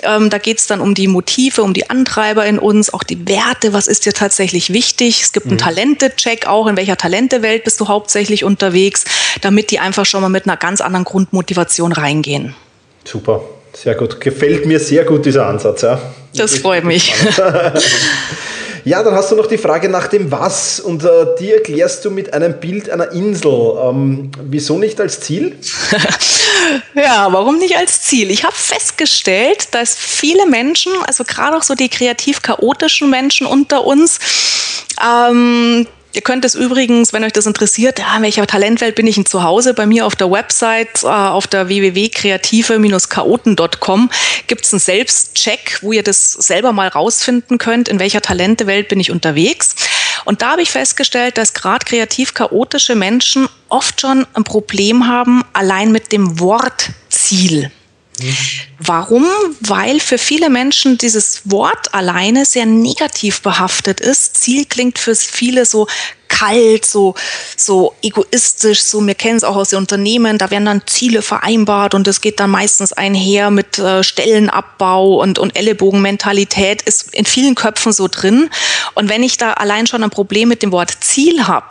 Ähm, 0.03 0.29
da 0.29 0.37
geht 0.37 0.59
es 0.59 0.67
dann 0.67 0.79
um 0.79 0.93
die 0.93 1.07
Motive, 1.07 1.63
um 1.63 1.73
die 1.73 1.89
Antreiber 1.89 2.45
in 2.45 2.59
uns, 2.59 2.93
auch 2.93 3.01
die 3.01 3.27
Werte, 3.27 3.73
was 3.73 3.87
ist 3.87 4.05
dir 4.05 4.13
tatsächlich 4.13 4.71
wichtig? 4.71 5.23
Es 5.23 5.31
gibt 5.31 5.47
einen 5.47 5.55
mhm. 5.55 5.61
Talente-Check 5.61 6.45
auch, 6.45 6.67
in 6.67 6.77
welcher 6.77 6.97
Talentewelt 6.97 7.63
bist 7.63 7.79
du 7.81 7.87
hauptsächlich 7.87 8.43
unterwegs, 8.43 9.05
damit 9.41 9.71
die 9.71 9.79
einfach 9.79 10.05
schon 10.05 10.21
mal 10.21 10.29
mit 10.29 10.45
einer 10.45 10.55
ganz 10.55 10.81
anderen 10.81 11.03
Grundmotivation 11.03 11.93
reingehen. 11.93 12.53
Super, 13.05 13.41
sehr 13.73 13.95
gut. 13.95 14.21
Gefällt 14.21 14.67
mir 14.67 14.79
sehr 14.79 15.03
gut 15.03 15.25
dieser 15.25 15.47
Ansatz. 15.47 15.81
Ja. 15.81 15.99
Das 16.35 16.59
freut 16.59 16.83
mich. 16.83 17.11
Ja, 18.83 19.03
dann 19.03 19.13
hast 19.13 19.31
du 19.31 19.35
noch 19.35 19.47
die 19.47 19.57
Frage 19.57 19.89
nach 19.89 20.07
dem 20.07 20.31
Was 20.31 20.79
und 20.79 21.03
äh, 21.03 21.27
die 21.39 21.51
erklärst 21.51 22.03
du 22.03 22.11
mit 22.11 22.33
einem 22.33 22.59
Bild 22.59 22.89
einer 22.89 23.11
Insel. 23.11 23.77
Ähm, 23.83 24.31
wieso 24.43 24.77
nicht 24.77 24.99
als 24.99 25.19
Ziel? 25.19 25.55
ja, 26.95 27.27
warum 27.31 27.59
nicht 27.59 27.77
als 27.77 28.01
Ziel? 28.01 28.31
Ich 28.31 28.43
habe 28.43 28.55
festgestellt, 28.55 29.67
dass 29.71 29.95
viele 29.95 30.47
Menschen, 30.47 30.91
also 31.05 31.23
gerade 31.23 31.57
auch 31.57 31.63
so 31.63 31.75
die 31.75 31.89
kreativ 31.89 32.41
chaotischen 32.41 33.09
Menschen 33.09 33.45
unter 33.45 33.85
uns, 33.85 34.19
ähm, 35.03 35.85
Ihr 36.13 36.21
könnt 36.21 36.43
es 36.43 36.55
übrigens, 36.55 37.13
wenn 37.13 37.23
euch 37.23 37.31
das 37.31 37.45
interessiert, 37.45 37.99
ja, 37.99 38.17
in 38.17 38.23
welcher 38.23 38.45
Talentwelt 38.45 38.95
bin 38.95 39.07
ich 39.07 39.15
denn 39.15 39.25
zu 39.25 39.43
Hause? 39.43 39.73
Bei 39.73 39.85
mir 39.85 40.05
auf 40.05 40.17
der 40.17 40.29
Website, 40.29 41.03
äh, 41.03 41.07
auf 41.07 41.47
der 41.47 41.69
www.kreative-chaoten.com 41.69 44.09
gibt 44.47 44.65
es 44.65 44.73
einen 44.73 44.81
Selbstcheck, 44.81 45.79
wo 45.81 45.93
ihr 45.93 46.03
das 46.03 46.33
selber 46.33 46.73
mal 46.73 46.89
rausfinden 46.89 47.57
könnt, 47.57 47.87
in 47.87 47.99
welcher 47.99 48.21
Talentewelt 48.21 48.89
bin 48.89 48.99
ich 48.99 49.11
unterwegs. 49.11 49.77
Und 50.25 50.41
da 50.41 50.51
habe 50.51 50.61
ich 50.61 50.71
festgestellt, 50.71 51.37
dass 51.37 51.53
gerade 51.53 51.85
kreativ 51.85 52.33
chaotische 52.33 52.95
Menschen 52.95 53.47
oft 53.69 54.01
schon 54.01 54.27
ein 54.33 54.43
Problem 54.43 55.07
haben, 55.07 55.45
allein 55.53 55.93
mit 55.93 56.11
dem 56.11 56.41
Wort 56.41 56.89
Ziel. 57.09 57.71
Warum? 58.79 59.25
Weil 59.59 59.99
für 59.99 60.17
viele 60.17 60.49
Menschen 60.49 60.97
dieses 60.97 61.41
Wort 61.45 61.93
alleine 61.93 62.45
sehr 62.45 62.65
negativ 62.65 63.41
behaftet 63.41 63.99
ist. 63.99 64.37
Ziel 64.37 64.65
klingt 64.65 64.99
für 64.99 65.15
viele 65.15 65.65
so 65.65 65.87
kalt, 66.41 66.85
so, 66.85 67.13
so 67.55 67.93
egoistisch, 68.01 68.81
so, 68.81 69.05
wir 69.05 69.13
kennen 69.15 69.37
es 69.37 69.43
auch 69.43 69.55
aus 69.55 69.69
den 69.69 69.79
Unternehmen, 69.79 70.37
da 70.37 70.49
werden 70.49 70.65
dann 70.65 70.81
Ziele 70.87 71.21
vereinbart 71.21 71.93
und 71.93 72.07
es 72.07 72.21
geht 72.21 72.39
dann 72.39 72.49
meistens 72.49 72.93
einher 72.93 73.51
mit 73.51 73.77
äh, 73.77 74.01
Stellenabbau 74.01 75.21
und, 75.21 75.37
und 75.37 75.55
Ellenbogenmentalität, 75.55 76.81
ist 76.83 77.13
in 77.13 77.25
vielen 77.25 77.53
Köpfen 77.53 77.91
so 77.91 78.07
drin. 78.07 78.49
Und 78.95 79.09
wenn 79.09 79.23
ich 79.23 79.37
da 79.37 79.53
allein 79.53 79.85
schon 79.85 80.03
ein 80.03 80.09
Problem 80.09 80.49
mit 80.49 80.63
dem 80.63 80.71
Wort 80.71 80.91
Ziel 81.01 81.47
habe, 81.47 81.67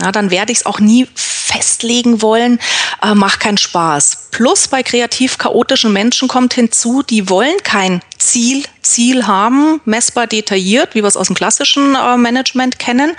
ja, 0.00 0.12
dann 0.12 0.30
werde 0.30 0.52
ich 0.52 0.58
es 0.58 0.66
auch 0.66 0.80
nie 0.80 1.06
festlegen 1.14 2.20
wollen, 2.22 2.58
äh, 3.02 3.14
macht 3.14 3.40
keinen 3.40 3.58
Spaß. 3.58 4.28
Plus 4.32 4.66
bei 4.66 4.82
kreativ 4.82 5.38
chaotischen 5.38 5.92
Menschen 5.92 6.26
kommt 6.26 6.54
hinzu, 6.54 7.02
die 7.02 7.28
wollen 7.28 7.56
kein 7.62 8.00
Ziel, 8.18 8.64
Ziel 8.82 9.26
haben, 9.26 9.80
messbar 9.84 10.26
detailliert, 10.26 10.94
wie 10.94 11.02
wir 11.02 11.08
es 11.08 11.16
aus 11.16 11.28
dem 11.28 11.36
klassischen 11.36 11.94
äh, 11.94 12.16
Management 12.16 12.78
kennen. 12.78 13.14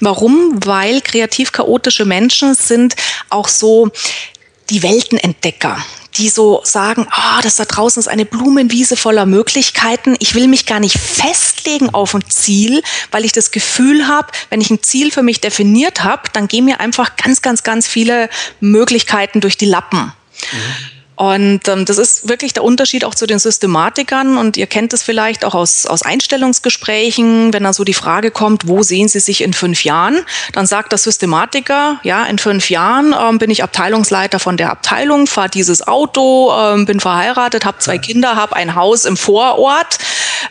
Warum? 0.00 0.64
Weil 0.64 1.00
kreativ 1.02 1.52
chaotische 1.52 2.04
Menschen 2.04 2.54
sind 2.54 2.94
auch 3.28 3.48
so 3.48 3.90
die 4.70 4.82
Weltenentdecker 4.82 5.76
die 6.16 6.28
so 6.28 6.60
sagen, 6.64 7.06
ah, 7.10 7.38
oh, 7.38 7.42
das 7.42 7.56
da 7.56 7.64
draußen 7.64 8.00
ist 8.00 8.08
eine 8.08 8.24
Blumenwiese 8.24 8.96
voller 8.96 9.26
Möglichkeiten. 9.26 10.16
Ich 10.20 10.34
will 10.34 10.48
mich 10.48 10.66
gar 10.66 10.80
nicht 10.80 10.98
festlegen 10.98 11.90
auf 11.90 12.14
ein 12.14 12.28
Ziel, 12.28 12.82
weil 13.10 13.24
ich 13.24 13.32
das 13.32 13.50
Gefühl 13.50 14.06
habe, 14.06 14.28
wenn 14.50 14.60
ich 14.60 14.70
ein 14.70 14.82
Ziel 14.82 15.10
für 15.10 15.22
mich 15.22 15.40
definiert 15.40 16.04
habe, 16.04 16.22
dann 16.32 16.48
gehen 16.48 16.64
mir 16.64 16.80
einfach 16.80 17.16
ganz, 17.16 17.42
ganz, 17.42 17.62
ganz 17.62 17.86
viele 17.86 18.28
Möglichkeiten 18.60 19.40
durch 19.40 19.56
die 19.56 19.66
Lappen. 19.66 20.12
Mhm. 20.52 20.93
Und 21.16 21.68
ähm, 21.68 21.84
das 21.84 21.98
ist 21.98 22.28
wirklich 22.28 22.54
der 22.54 22.64
Unterschied 22.64 23.04
auch 23.04 23.14
zu 23.14 23.26
den 23.26 23.38
Systematikern. 23.38 24.36
Und 24.36 24.56
ihr 24.56 24.66
kennt 24.66 24.92
es 24.92 25.02
vielleicht 25.02 25.44
auch 25.44 25.54
aus, 25.54 25.86
aus 25.86 26.02
Einstellungsgesprächen, 26.02 27.52
wenn 27.52 27.62
da 27.62 27.72
so 27.72 27.84
die 27.84 27.94
Frage 27.94 28.32
kommt, 28.32 28.66
wo 28.66 28.82
sehen 28.82 29.08
Sie 29.08 29.20
sich 29.20 29.42
in 29.42 29.52
fünf 29.52 29.84
Jahren? 29.84 30.24
Dann 30.52 30.66
sagt 30.66 30.90
der 30.90 30.98
Systematiker, 30.98 32.00
ja, 32.02 32.24
in 32.24 32.38
fünf 32.38 32.68
Jahren 32.68 33.14
ähm, 33.18 33.38
bin 33.38 33.50
ich 33.50 33.62
Abteilungsleiter 33.62 34.40
von 34.40 34.56
der 34.56 34.70
Abteilung, 34.70 35.28
fahre 35.28 35.50
dieses 35.50 35.86
Auto, 35.86 36.52
ähm, 36.52 36.84
bin 36.84 36.98
verheiratet, 36.98 37.64
habe 37.64 37.78
zwei 37.78 37.98
Kinder, 37.98 38.34
habe 38.34 38.56
ein 38.56 38.74
Haus 38.74 39.04
im 39.04 39.16
Vorort. 39.16 39.98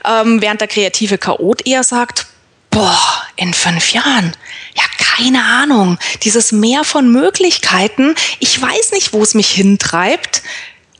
Ähm, 0.05 0.41
während 0.41 0.61
der 0.61 0.69
kreative 0.69 1.17
Chaot 1.17 1.67
eher 1.67 1.83
sagt, 1.83 2.27
boah, 2.69 2.97
in 3.35 3.53
fünf 3.53 3.91
Jahren, 3.91 4.33
ja, 4.75 4.83
keine 4.97 5.43
Ahnung. 5.43 5.97
Dieses 6.23 6.51
Meer 6.51 6.83
von 6.83 7.11
Möglichkeiten, 7.11 8.15
ich 8.39 8.61
weiß 8.61 8.91
nicht, 8.91 9.13
wo 9.13 9.21
es 9.21 9.33
mich 9.33 9.49
hintreibt. 9.49 10.41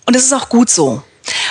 Und 0.06 0.16
es 0.16 0.26
ist 0.26 0.34
auch 0.34 0.50
gut 0.50 0.70
so. 0.70 1.04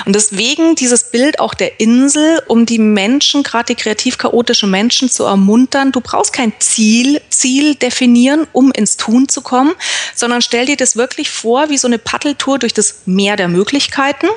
Und 0.05 0.15
deswegen 0.15 0.75
dieses 0.75 1.11
Bild 1.11 1.41
auch 1.41 1.55
der 1.55 1.81
Insel, 1.81 2.43
um 2.47 2.67
die 2.67 2.79
Menschen, 2.79 3.43
gerade 3.43 3.75
die 3.75 3.75
kreativ 3.75 4.19
chaotischen 4.19 4.71
Menschen 4.71 5.09
zu 5.09 5.25
ermuntern. 5.25 5.93
Du 5.93 6.01
brauchst 6.01 6.33
kein 6.33 6.53
Ziel, 6.59 7.23
Ziel 7.31 7.75
definieren, 7.75 8.47
um 8.53 8.71
ins 8.73 8.97
Tun 8.97 9.29
zu 9.29 9.41
kommen, 9.41 9.73
sondern 10.15 10.43
stell 10.43 10.67
dir 10.67 10.77
das 10.77 10.97
wirklich 10.97 11.31
vor 11.31 11.71
wie 11.71 11.79
so 11.79 11.89
eine 11.89 11.99
Paddeltour 11.99 12.59
durch 12.59 12.75
das 12.75 13.03
Meer 13.07 13.37
der 13.37 13.49
Möglichkeiten. 13.49 14.29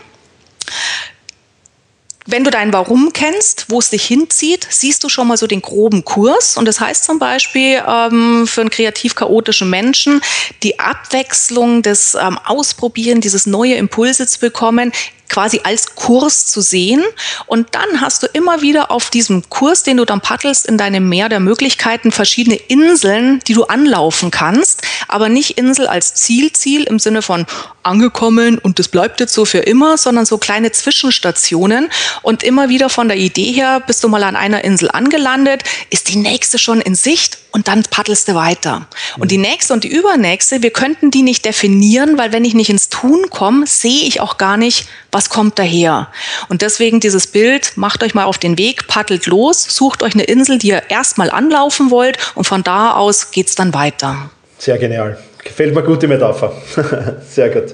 Wenn 2.27 2.43
du 2.43 2.49
dein 2.49 2.73
Warum 2.73 3.13
kennst, 3.13 3.65
wo 3.69 3.77
es 3.77 3.91
dich 3.91 4.03
hinzieht, 4.03 4.65
siehst 4.71 5.03
du 5.03 5.09
schon 5.09 5.27
mal 5.27 5.37
so 5.37 5.45
den 5.45 5.61
groben 5.61 6.03
Kurs. 6.03 6.57
Und 6.57 6.65
das 6.65 6.79
heißt 6.79 7.03
zum 7.03 7.19
Beispiel 7.19 7.83
ähm, 7.87 8.47
für 8.47 8.61
einen 8.61 8.71
kreativ 8.71 9.13
chaotischen 9.13 9.69
Menschen, 9.69 10.21
die 10.63 10.79
Abwechslung 10.79 11.83
des 11.83 12.15
ähm, 12.15 12.39
Ausprobieren, 12.43 13.21
dieses 13.21 13.45
neue 13.45 13.75
Impulse 13.75 14.25
zu 14.25 14.39
bekommen, 14.39 14.91
quasi 15.29 15.61
als 15.63 15.95
Kurs 15.95 16.45
zu 16.45 16.61
sehen. 16.61 17.03
Und 17.45 17.75
dann 17.75 18.01
hast 18.01 18.23
du 18.23 18.27
immer 18.27 18.61
wieder 18.61 18.91
auf 18.91 19.09
diesem 19.09 19.49
Kurs, 19.49 19.83
den 19.83 19.97
du 19.97 20.05
dann 20.05 20.21
paddelst, 20.21 20.65
in 20.65 20.77
deinem 20.77 21.09
Meer 21.09 21.29
der 21.29 21.39
Möglichkeiten 21.39 22.11
verschiedene 22.11 22.55
Inseln, 22.55 23.39
die 23.47 23.53
du 23.53 23.63
anlaufen 23.65 24.31
kannst, 24.31 24.81
aber 25.07 25.29
nicht 25.29 25.57
Insel 25.57 25.87
als 25.87 26.13
Zielziel 26.13 26.83
im 26.83 26.99
Sinne 26.99 27.21
von 27.21 27.45
angekommen 27.83 28.57
und 28.57 28.79
das 28.79 28.87
bleibt 28.87 29.19
jetzt 29.19 29.33
so 29.33 29.45
für 29.45 29.59
immer, 29.59 29.97
sondern 29.97 30.25
so 30.25 30.37
kleine 30.37 30.71
Zwischenstationen 30.71 31.89
und 32.23 32.43
immer 32.43 32.69
wieder 32.69 32.89
von 32.89 33.07
der 33.07 33.17
Idee 33.17 33.51
her 33.51 33.81
bist 33.85 34.03
du 34.03 34.09
mal 34.09 34.23
an 34.23 34.35
einer 34.35 34.63
Insel 34.63 34.89
angelandet, 34.91 35.63
ist 35.91 36.09
die 36.09 36.17
nächste 36.17 36.57
schon 36.57 36.81
in 36.81 36.95
Sicht 36.95 37.37
und 37.55 37.69
dann 37.69 37.83
paddelst 37.83 38.27
du 38.27 38.35
weiter. 38.35 38.85
Und 39.17 39.31
die 39.31 39.37
nächste 39.37 39.71
und 39.71 39.85
die 39.85 39.87
übernächste, 39.87 40.61
wir 40.61 40.71
könnten 40.71 41.09
die 41.09 41.21
nicht 41.21 41.45
definieren, 41.45 42.17
weil 42.17 42.33
wenn 42.33 42.43
ich 42.43 42.53
nicht 42.53 42.69
ins 42.69 42.89
Tun 42.89 43.29
komme, 43.29 43.65
sehe 43.65 44.05
ich 44.05 44.19
auch 44.19 44.35
gar 44.35 44.57
nicht, 44.57 44.89
was 45.09 45.29
kommt 45.29 45.57
daher. 45.57 46.09
Und 46.49 46.61
deswegen 46.61 46.99
dieses 46.99 47.27
Bild, 47.27 47.71
macht 47.77 48.03
euch 48.03 48.13
mal 48.13 48.25
auf 48.25 48.37
den 48.37 48.57
Weg, 48.57 48.87
paddelt 48.87 49.25
los, 49.25 49.63
sucht 49.63 50.03
euch 50.03 50.15
eine 50.15 50.25
Insel, 50.25 50.57
die 50.57 50.67
ihr 50.67 50.83
erstmal 50.89 51.31
anlaufen 51.31 51.91
wollt 51.91 52.17
und 52.35 52.43
von 52.43 52.61
da 52.61 52.91
aus 52.91 53.31
geht's 53.31 53.55
dann 53.55 53.73
weiter. 53.73 54.29
Sehr 54.57 54.77
genial. 54.77 55.17
Gefällt 55.41 55.73
mir 55.73 55.83
gut 55.83 56.03
die 56.03 56.07
Metapher. 56.07 56.51
Sehr 57.31 57.51
gut. 57.51 57.73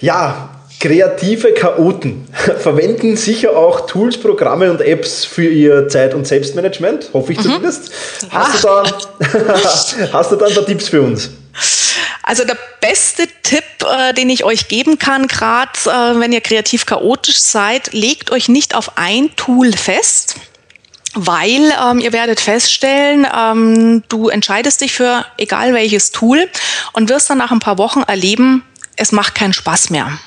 Ja, 0.00 0.59
Kreative 0.80 1.52
Chaoten 1.52 2.26
verwenden 2.58 3.14
sicher 3.14 3.54
auch 3.54 3.86
Tools, 3.86 4.16
Programme 4.16 4.70
und 4.70 4.80
Apps 4.80 5.26
für 5.26 5.46
ihr 5.48 5.88
Zeit- 5.88 6.14
und 6.14 6.26
Selbstmanagement, 6.26 7.10
hoffe 7.12 7.32
ich 7.32 7.38
mhm. 7.38 7.42
zumindest. 7.42 7.92
Hast, 8.30 8.64
du 8.64 8.66
da, 8.66 8.84
hast 10.12 10.32
du 10.32 10.36
da 10.36 10.46
ein 10.46 10.54
paar 10.54 10.64
Tipps 10.64 10.88
für 10.88 11.02
uns? 11.02 11.30
Also 12.22 12.44
der 12.44 12.56
beste 12.80 13.26
Tipp, 13.42 13.64
äh, 13.86 14.14
den 14.14 14.30
ich 14.30 14.44
euch 14.44 14.68
geben 14.68 14.98
kann, 14.98 15.26
gerade 15.26 15.72
äh, 15.84 16.18
wenn 16.18 16.32
ihr 16.32 16.40
kreativ 16.40 16.86
chaotisch 16.86 17.40
seid, 17.40 17.92
legt 17.92 18.30
euch 18.30 18.48
nicht 18.48 18.74
auf 18.74 18.96
ein 18.96 19.36
Tool 19.36 19.72
fest, 19.72 20.36
weil 21.14 21.72
ähm, 21.84 21.98
ihr 21.98 22.14
werdet 22.14 22.40
feststellen, 22.40 23.26
ähm, 23.36 24.02
du 24.08 24.30
entscheidest 24.30 24.80
dich 24.80 24.92
für 24.92 25.26
egal 25.36 25.74
welches 25.74 26.10
Tool 26.10 26.48
und 26.94 27.10
wirst 27.10 27.28
dann 27.28 27.38
nach 27.38 27.50
ein 27.50 27.60
paar 27.60 27.76
Wochen 27.76 28.02
erleben, 28.06 28.64
es 28.96 29.12
macht 29.12 29.34
keinen 29.34 29.52
Spaß 29.52 29.90
mehr. 29.90 30.18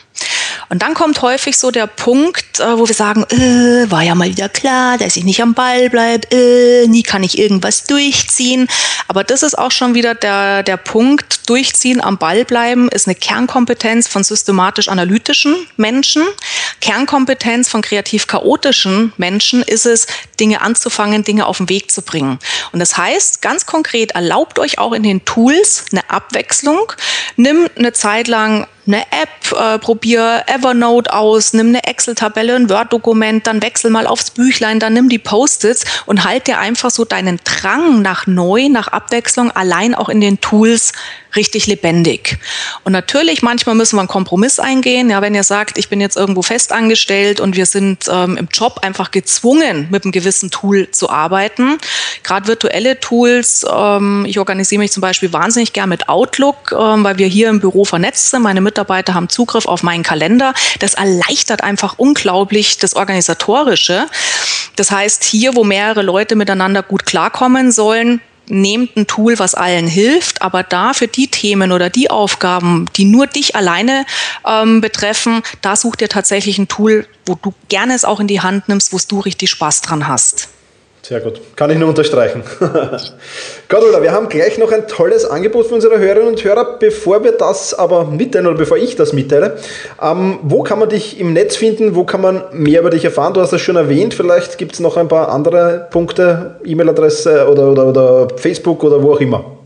Und 0.69 0.81
dann 0.81 0.93
kommt 0.93 1.21
häufig 1.21 1.57
so 1.57 1.71
der 1.71 1.87
Punkt, 1.87 2.59
äh, 2.59 2.77
wo 2.77 2.87
wir 2.87 2.95
sagen, 2.95 3.23
äh, 3.29 3.89
war 3.91 4.01
ja 4.01 4.15
mal 4.15 4.29
wieder 4.29 4.49
klar, 4.49 4.97
dass 4.97 5.17
ich 5.17 5.23
nicht 5.23 5.41
am 5.41 5.53
Ball 5.53 5.89
bleibe, 5.89 6.27
äh, 6.31 6.87
nie 6.87 7.03
kann 7.03 7.23
ich 7.23 7.37
irgendwas 7.37 7.83
durchziehen. 7.85 8.67
Aber 9.07 9.23
das 9.23 9.43
ist 9.43 9.57
auch 9.57 9.71
schon 9.71 9.93
wieder 9.93 10.15
der, 10.15 10.63
der 10.63 10.77
Punkt, 10.77 11.33
durchziehen, 11.49 12.01
am 12.01 12.17
Ball 12.17 12.45
bleiben, 12.45 12.89
ist 12.89 13.07
eine 13.07 13.15
Kernkompetenz 13.15 14.07
von 14.07 14.23
systematisch 14.23 14.87
analytischen 14.87 15.55
Menschen. 15.77 16.23
Kernkompetenz 16.81 17.69
von 17.69 17.81
kreativ 17.81 18.27
chaotischen 18.27 19.13
Menschen 19.17 19.61
ist 19.61 19.85
es, 19.85 20.07
Dinge 20.39 20.61
anzufangen, 20.61 21.23
Dinge 21.23 21.45
auf 21.45 21.57
den 21.57 21.69
Weg 21.69 21.91
zu 21.91 22.01
bringen. 22.01 22.39
Und 22.71 22.79
das 22.79 22.97
heißt, 22.97 23.41
ganz 23.41 23.65
konkret, 23.65 24.11
erlaubt 24.11 24.59
euch 24.59 24.79
auch 24.79 24.93
in 24.93 25.03
den 25.03 25.25
Tools 25.25 25.85
eine 25.91 26.09
Abwechslung. 26.09 26.91
Nimm 27.35 27.69
eine 27.77 27.93
Zeit 27.93 28.27
lang 28.27 28.67
eine 28.85 29.01
App, 29.03 29.57
äh, 29.57 29.79
probier 29.79 30.43
Evernote 30.47 31.13
aus, 31.13 31.53
nimm 31.53 31.67
eine 31.67 31.83
Excel-Tabelle, 31.85 32.55
ein 32.55 32.69
Word-Dokument, 32.69 33.47
dann 33.47 33.61
wechsel 33.61 33.89
mal 33.91 34.07
aufs 34.07 34.31
Büchlein, 34.31 34.79
dann 34.79 34.93
nimm 34.93 35.09
die 35.09 35.19
Post-its 35.19 35.85
und 36.05 36.25
halt 36.25 36.47
dir 36.47 36.59
einfach 36.59 36.91
so 36.91 37.05
deinen 37.05 37.39
Drang 37.43 38.01
nach 38.01 38.27
neu, 38.27 38.69
nach 38.69 38.89
Abwechslung 38.89 39.51
allein 39.51 39.95
auch 39.95 40.09
in 40.09 40.21
den 40.21 40.41
Tools 40.41 40.91
richtig 41.35 41.67
lebendig. 41.67 42.37
Und 42.83 42.91
natürlich, 42.91 43.41
manchmal 43.41 43.75
müssen 43.75 43.95
wir 43.95 44.01
einen 44.01 44.07
Kompromiss 44.07 44.59
eingehen. 44.59 45.09
Ja, 45.09 45.21
wenn 45.21 45.35
ihr 45.35 45.43
sagt, 45.43 45.77
ich 45.77 45.89
bin 45.89 46.01
jetzt 46.01 46.17
irgendwo 46.17 46.41
festangestellt 46.41 47.39
und 47.39 47.55
wir 47.55 47.65
sind 47.65 48.05
ähm, 48.11 48.37
im 48.37 48.47
Job 48.51 48.79
einfach 48.81 49.11
gezwungen, 49.11 49.87
mit 49.89 50.03
einem 50.03 50.11
gewissen 50.11 50.51
Tool 50.51 50.89
zu 50.91 51.09
arbeiten. 51.09 51.77
Gerade 52.23 52.47
virtuelle 52.47 52.99
Tools. 52.99 53.65
Ähm, 53.71 54.25
ich 54.27 54.39
organisiere 54.39 54.79
mich 54.79 54.91
zum 54.91 55.01
Beispiel 55.01 55.33
wahnsinnig 55.33 55.73
gern 55.73 55.89
mit 55.89 56.09
Outlook, 56.09 56.71
ähm, 56.71 57.03
weil 57.03 57.17
wir 57.17 57.27
hier 57.27 57.49
im 57.49 57.59
Büro 57.59 57.85
vernetzt 57.85 58.29
sind. 58.29 58.41
Meine 58.41 58.61
Mitarbeiter 58.61 59.13
haben 59.13 59.29
Zugriff 59.29 59.65
auf 59.65 59.83
meinen 59.83 60.03
Kalender. 60.03 60.53
Das 60.79 60.93
erleichtert 60.93 61.63
einfach 61.63 61.95
unglaublich 61.97 62.77
das 62.77 62.95
Organisatorische. 62.95 64.07
Das 64.75 64.91
heißt, 64.91 65.23
hier, 65.23 65.55
wo 65.55 65.63
mehrere 65.63 66.01
Leute 66.01 66.35
miteinander 66.35 66.81
gut 66.83 67.05
klarkommen 67.05 67.71
sollen, 67.71 68.21
nehmt 68.47 68.95
ein 68.95 69.07
Tool, 69.07 69.39
was 69.39 69.55
allen 69.55 69.87
hilft, 69.87 70.41
aber 70.41 70.63
da 70.63 70.93
für 70.93 71.07
die 71.07 71.27
Themen 71.27 71.71
oder 71.71 71.89
die 71.89 72.09
Aufgaben, 72.09 72.87
die 72.95 73.05
nur 73.05 73.27
dich 73.27 73.55
alleine 73.55 74.05
ähm, 74.45 74.81
betreffen, 74.81 75.41
da 75.61 75.75
such 75.75 75.95
dir 75.95 76.09
tatsächlich 76.09 76.57
ein 76.57 76.67
Tool, 76.67 77.07
wo 77.25 77.35
du 77.35 77.53
gerne 77.69 77.93
es 77.93 78.05
auch 78.05 78.19
in 78.19 78.27
die 78.27 78.41
Hand 78.41 78.69
nimmst, 78.69 78.93
wo 78.93 78.97
du 79.07 79.19
richtig 79.19 79.49
Spaß 79.49 79.81
dran 79.81 80.07
hast. 80.07 80.49
Sehr 81.05 81.19
gut. 81.19 81.41
Kann 81.57 81.69
ich 81.69 81.77
nur 81.77 81.89
unterstreichen. 81.89 82.43
Gott, 83.67 83.83
Ola, 83.83 84.01
wir 84.01 84.13
haben 84.13 84.29
gleich 84.29 84.57
noch 84.57 84.71
ein 84.71 84.87
tolles 84.87 85.25
Angebot 85.25 85.67
für 85.67 85.75
unsere 85.75 85.99
Hörerinnen 85.99 86.29
und 86.29 86.41
Hörer. 86.41 86.77
Bevor 86.79 87.25
wir 87.25 87.33
das 87.33 87.73
aber 87.73 88.05
mitteilen 88.05 88.47
oder 88.47 88.57
bevor 88.57 88.77
ich 88.77 88.95
das 88.95 89.11
mitteile, 89.11 89.57
ähm, 90.01 90.39
wo 90.43 90.63
kann 90.63 90.79
man 90.79 90.87
dich 90.87 91.19
im 91.19 91.33
Netz 91.33 91.57
finden? 91.57 91.95
Wo 91.95 92.05
kann 92.05 92.21
man 92.21 92.43
mehr 92.53 92.79
über 92.79 92.89
dich 92.89 93.03
erfahren? 93.03 93.33
Du 93.33 93.41
hast 93.41 93.51
das 93.51 93.59
schon 93.59 93.75
erwähnt. 93.75 94.13
Vielleicht 94.13 94.57
gibt 94.57 94.75
es 94.75 94.79
noch 94.79 94.95
ein 94.95 95.09
paar 95.09 95.27
andere 95.27 95.87
Punkte, 95.91 96.55
E-Mail-Adresse 96.63 97.49
oder, 97.49 97.69
oder, 97.69 97.87
oder 97.87 98.27
Facebook 98.37 98.81
oder 98.85 99.03
wo 99.03 99.11
auch 99.11 99.19
immer. 99.19 99.62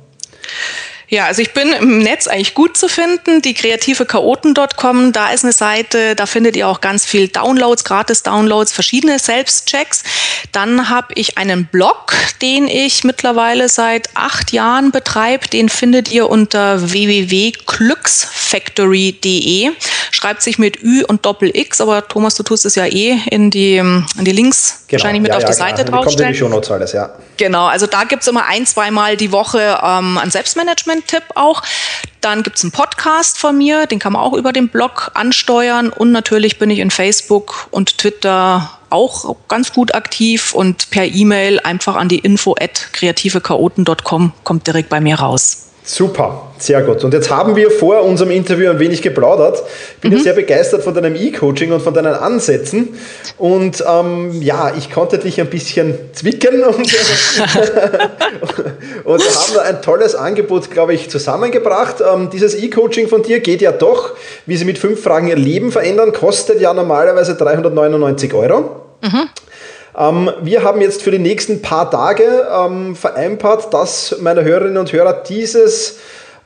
Ja, 1.09 1.25
also 1.25 1.41
ich 1.41 1.53
bin 1.53 1.71
im 1.71 1.99
Netz 1.99 2.27
eigentlich 2.27 2.53
gut 2.53 2.75
zu 2.75 2.89
finden. 2.89 3.41
Die 3.41 3.53
kreativechaoten.com, 3.53 5.13
da 5.13 5.31
ist 5.31 5.45
eine 5.45 5.53
Seite, 5.53 6.15
da 6.15 6.25
findet 6.25 6.57
ihr 6.57 6.67
auch 6.67 6.81
ganz 6.81 7.05
viel 7.05 7.29
Downloads, 7.29 7.85
Gratis-Downloads, 7.85 8.73
verschiedene 8.73 9.17
Selbstchecks. 9.17 10.03
Dann 10.51 10.89
habe 10.89 11.13
ich 11.15 11.37
einen 11.37 11.67
Blog, 11.67 12.13
den 12.41 12.67
ich 12.67 13.05
mittlerweile 13.05 13.69
seit 13.69 14.09
acht 14.15 14.51
Jahren 14.51 14.91
betreibe. 14.91 15.47
Den 15.47 15.69
findet 15.69 16.11
ihr 16.11 16.29
unter 16.29 16.91
www.glücksfactory.de. 16.91 19.71
Schreibt 20.17 20.41
sich 20.41 20.57
mit 20.57 20.81
Ü 20.81 21.03
und 21.07 21.27
Doppel 21.27 21.55
X, 21.55 21.79
aber 21.79 22.07
Thomas, 22.07 22.33
du 22.33 22.41
tust 22.41 22.65
es 22.65 22.73
ja 22.73 22.87
eh 22.87 23.19
in 23.29 23.51
die, 23.51 23.77
in 23.77 24.03
die 24.17 24.31
Links 24.31 24.85
genau. 24.87 25.03
wahrscheinlich 25.03 25.21
mit 25.21 25.29
ja, 25.29 25.37
auf 25.37 25.43
ja, 25.43 25.49
die 25.49 25.53
Seite 25.53 25.85
klar. 25.85 26.01
draufstellen. 26.01 26.35
Kommt 26.39 26.55
in 26.55 26.61
die 26.61 26.71
alles, 26.71 26.91
ja. 26.93 27.11
Genau, 27.37 27.67
also 27.67 27.85
da 27.85 28.03
gibt's 28.03 28.25
immer 28.25 28.47
ein, 28.47 28.65
zweimal 28.65 29.15
die 29.15 29.31
Woche 29.31 29.77
ähm, 29.79 30.17
ein 30.17 30.31
Selbstmanagement-Tipp 30.31 31.21
auch. 31.35 31.61
Dann 32.21 32.41
gibt's 32.41 32.63
einen 32.63 32.71
Podcast 32.71 33.37
von 33.37 33.59
mir, 33.59 33.85
den 33.85 33.99
kann 33.99 34.13
man 34.13 34.23
auch 34.23 34.33
über 34.33 34.53
den 34.53 34.69
Blog 34.69 35.11
ansteuern. 35.13 35.89
Und 35.89 36.11
natürlich 36.11 36.57
bin 36.57 36.71
ich 36.71 36.79
in 36.79 36.89
Facebook 36.89 37.67
und 37.69 37.99
Twitter 37.99 38.71
auch 38.89 39.35
ganz 39.47 39.71
gut 39.71 39.93
aktiv 39.93 40.51
und 40.51 40.89
per 40.89 41.05
E-Mail 41.05 41.59
einfach 41.59 41.95
an 41.95 42.09
die 42.09 42.17
info 42.17 42.55
at 42.59 42.89
kreativechaoten.com 42.93 44.33
kommt 44.43 44.65
direkt 44.65 44.89
bei 44.89 44.99
mir 44.99 45.19
raus. 45.19 45.66
Super, 45.89 46.51
sehr 46.57 46.81
gut. 46.81 47.05
Und 47.05 47.13
jetzt 47.13 47.31
haben 47.31 47.55
wir 47.55 47.71
vor 47.71 48.03
unserem 48.03 48.31
Interview 48.31 48.69
ein 48.69 48.77
wenig 48.77 49.01
geplaudert. 49.01 49.63
Ich 49.95 50.01
bin 50.01 50.11
mhm. 50.11 50.17
ja 50.17 50.23
sehr 50.23 50.33
begeistert 50.33 50.83
von 50.83 50.93
deinem 50.93 51.15
E-Coaching 51.15 51.71
und 51.71 51.81
von 51.81 51.93
deinen 51.93 52.13
Ansätzen. 52.13 52.89
Und 53.37 53.81
ähm, 53.87 54.41
ja, 54.41 54.73
ich 54.77 54.91
konnte 54.91 55.17
dich 55.17 55.39
ein 55.39 55.49
bisschen 55.49 55.97
zwicken 56.11 56.61
und, 56.65 56.75
und 59.05 59.23
haben 59.23 59.53
da 59.55 59.61
ein 59.61 59.81
tolles 59.81 60.13
Angebot, 60.13 60.71
glaube 60.71 60.93
ich, 60.93 61.09
zusammengebracht. 61.09 62.01
Ähm, 62.01 62.31
dieses 62.33 62.61
E-Coaching 62.61 63.07
von 63.07 63.23
dir 63.23 63.39
geht 63.39 63.61
ja 63.61 63.71
doch, 63.71 64.11
wie 64.45 64.57
sie 64.57 64.65
mit 64.65 64.77
fünf 64.77 65.01
Fragen 65.01 65.29
ihr 65.29 65.37
Leben 65.37 65.71
verändern, 65.71 66.11
kostet 66.11 66.59
ja 66.59 66.73
normalerweise 66.73 67.35
399 67.35 68.33
Euro. 68.33 68.81
Mhm. 69.01 69.29
Ähm, 69.97 70.29
wir 70.41 70.63
haben 70.63 70.81
jetzt 70.81 71.01
für 71.01 71.11
die 71.11 71.19
nächsten 71.19 71.61
paar 71.61 71.89
Tage 71.89 72.47
ähm, 72.53 72.95
vereinbart, 72.95 73.73
dass 73.73 74.17
meine 74.21 74.43
Hörerinnen 74.43 74.77
und 74.77 74.93
Hörer 74.93 75.23
dieses 75.27 75.97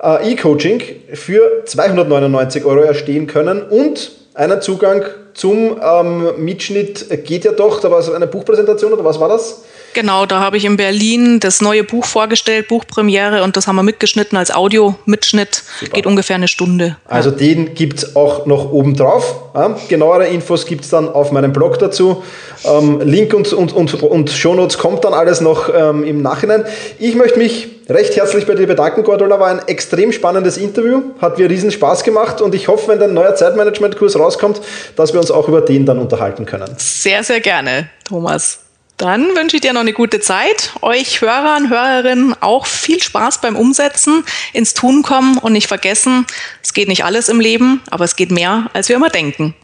äh, 0.02 0.32
E-Coaching 0.32 0.82
für 1.14 1.66
299 1.66 2.64
Euro 2.64 2.82
erstehen 2.82 3.28
können 3.28 3.62
und 3.64 4.12
einen 4.34 4.62
Zugang 4.62 5.04
zum 5.34 5.80
ähm, 5.84 6.30
Mitschnitt 6.38 7.26
geht 7.26 7.44
ja 7.44 7.52
doch, 7.52 7.82
da 7.82 7.92
war 7.92 8.00
es 8.00 8.10
eine 8.10 8.28
Buchpräsentation 8.28 8.94
oder 8.94 9.04
was 9.04 9.20
war 9.20 9.28
das? 9.28 9.64
Genau, 9.94 10.26
da 10.26 10.40
habe 10.40 10.58
ich 10.58 10.66
in 10.66 10.78
Berlin 10.78 11.40
das 11.40 11.62
neue 11.62 11.84
Buch 11.84 12.06
vorgestellt, 12.06 12.68
Buchpremiere, 12.68 13.44
und 13.44 13.58
das 13.58 13.68
haben 13.68 13.76
wir 13.76 13.84
mitgeschnitten 13.84 14.38
als 14.38 14.54
Audio-Mitschnitt. 14.54 15.64
Geht 15.94 16.06
ungefähr 16.06 16.36
eine 16.36 16.48
Stunde. 16.48 16.98
Also 17.06 17.30
ja. 17.30 17.36
den 17.36 17.74
gibt 17.74 18.00
es 18.00 18.16
auch 18.16 18.46
noch 18.46 18.72
oben 18.72 18.96
drauf. 18.96 19.36
Ja, 19.54 19.76
genauere 19.90 20.28
Infos 20.28 20.66
gibt 20.66 20.86
es 20.86 20.90
dann 20.90 21.10
auf 21.10 21.32
meinem 21.32 21.52
Blog 21.52 21.80
dazu. 21.80 22.24
Ähm, 22.64 23.02
Link 23.02 23.34
und, 23.34 23.52
und, 23.52 23.74
und, 23.74 24.02
und 24.02 24.30
Shownotes 24.30 24.78
kommt 24.78 25.04
dann 25.04 25.14
alles 25.14 25.42
noch 25.42 25.70
ähm, 25.74 26.04
im 26.04 26.22
Nachhinein. 26.22 26.66
Ich 27.00 27.16
möchte 27.16 27.38
mich 27.38 27.68
recht 27.90 28.16
herzlich 28.16 28.46
bei 28.48 28.56
dir 28.56 28.68
bedanken, 28.68 29.04
Gordola. 29.04 29.40
War 29.40 29.50
ein 29.50 29.68
extrem 29.68 30.12
spannendes 30.12 30.58
Interview. 30.58 31.02
Hat 31.22 31.38
mir 31.38 31.50
riesen 31.50 31.72
Spaß 31.72 32.04
gemacht 32.04 32.42
und 32.42 32.56
ich 32.56 32.68
hoffe, 32.68 32.88
wenn 32.88 33.00
dein 33.00 33.14
neuer 33.14 33.36
Zeitmanagement-Kurs 33.36 34.18
rauskommt, 34.18 34.62
dass 34.96 35.14
wir 35.14 35.20
uns 35.20 35.32
auch 35.32 35.48
über 35.48 35.62
den 35.62 35.86
dann 35.86 36.00
unterhalten 36.00 36.46
können. 36.46 36.74
Sehr, 36.78 37.24
sehr 37.24 37.42
gerne, 37.42 37.90
Thomas. 38.06 38.60
Dann 39.02 39.36
wünsche 39.36 39.56
ich 39.56 39.64
dir 39.64 39.74
noch 39.74 39.82
eine 39.82 39.94
gute 39.94 40.20
Zeit. 40.20 40.74
Euch 40.84 41.22
Hörern, 41.22 41.72
Hörerinnen 41.72 42.36
auch 42.40 42.68
viel 42.68 43.02
Spaß 43.02 43.42
beim 43.42 43.56
Umsetzen, 43.56 44.24
ins 44.54 44.76
Tun 44.76 45.02
kommen 45.02 45.40
und 45.40 45.54
nicht 45.54 45.68
vergessen, 45.68 46.28
es 46.62 46.72
geht 46.72 46.88
nicht 46.88 47.04
alles 47.04 47.28
im 47.28 47.40
Leben, 47.40 47.82
aber 47.90 48.06
es 48.06 48.16
geht 48.16 48.30
mehr, 48.30 48.70
als 48.74 48.90
wir 48.90 48.96
immer 48.96 49.10
denken. 49.10 49.56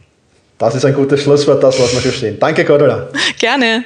Das 0.58 0.74
ist 0.74 0.84
ein 0.84 0.92
gutes 0.92 1.22
Schlusswort, 1.22 1.62
das 1.62 1.78
lassen 1.78 1.94
wir 1.94 2.02
schon 2.02 2.10
stehen. 2.10 2.40
Danke, 2.40 2.64
Cordula. 2.64 3.10
Gerne. 3.38 3.84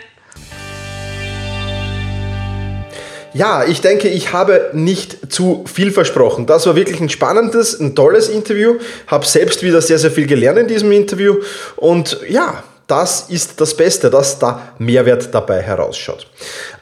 Ja, 3.35 3.67
ich 3.67 3.83
denke, 3.83 4.09
ich 4.09 4.33
habe 4.33 4.71
nicht 4.73 5.31
zu 5.31 5.67
viel 5.71 5.91
versprochen. 5.91 6.47
Das 6.47 6.67
war 6.67 6.77
wirklich 6.77 6.99
ein 6.99 7.11
spannendes, 7.11 7.79
ein 7.79 7.95
tolles 7.95 8.31
Interview. 8.31 8.79
Habe 9.07 9.27
selbst 9.27 9.62
wieder 9.62 9.83
sehr, 9.83 9.99
sehr 9.99 10.11
viel 10.11 10.27
gelernt 10.27 10.61
in 10.61 10.69
diesem 10.69 10.91
Interview. 10.93 11.37
Und 11.77 12.21
ja, 12.27 12.62
das 12.87 13.29
ist 13.29 13.61
das 13.61 13.77
Beste, 13.77 14.09
dass 14.11 14.38
da 14.38 14.75
Mehrwert 14.79 15.35
dabei 15.35 15.61
herausschaut. 15.62 16.29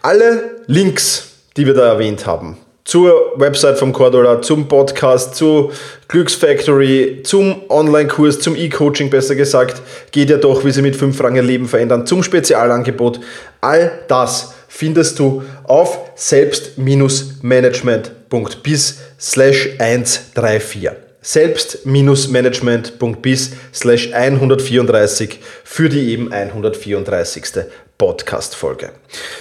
Alle 0.02 0.62
Links, 0.66 1.28
die 1.56 1.64
wir 1.66 1.74
da 1.74 1.86
erwähnt 1.86 2.26
haben, 2.26 2.58
zur 2.84 3.32
Website 3.36 3.78
vom 3.78 3.92
Cordula, 3.92 4.42
zum 4.42 4.66
Podcast, 4.66 5.36
zu 5.36 5.70
Glücksfactory, 6.08 7.20
zum 7.22 7.62
Online-Kurs, 7.68 8.40
zum 8.40 8.56
E-Coaching 8.56 9.10
besser 9.10 9.36
gesagt, 9.36 9.80
geht 10.10 10.30
ja 10.30 10.38
doch, 10.38 10.64
wie 10.64 10.72
sie 10.72 10.82
mit 10.82 10.96
fünf 10.96 11.16
Fragen 11.16 11.36
ihr 11.36 11.42
Leben 11.42 11.68
verändern, 11.68 12.04
zum 12.06 12.24
Spezialangebot. 12.24 13.20
All 13.60 13.92
das 14.08 14.54
findest 14.66 15.18
du 15.18 15.42
auf 15.64 15.98
selbst-management.bis 16.16 18.98
slash 19.20 19.68
134. 19.78 21.09
selbst-management.bis 21.22 23.52
slash 23.72 24.12
134 24.12 25.38
für 25.64 25.88
die 25.88 26.12
eben 26.12 26.32
134. 26.32 27.64
Podcast-Folge. 27.98 28.90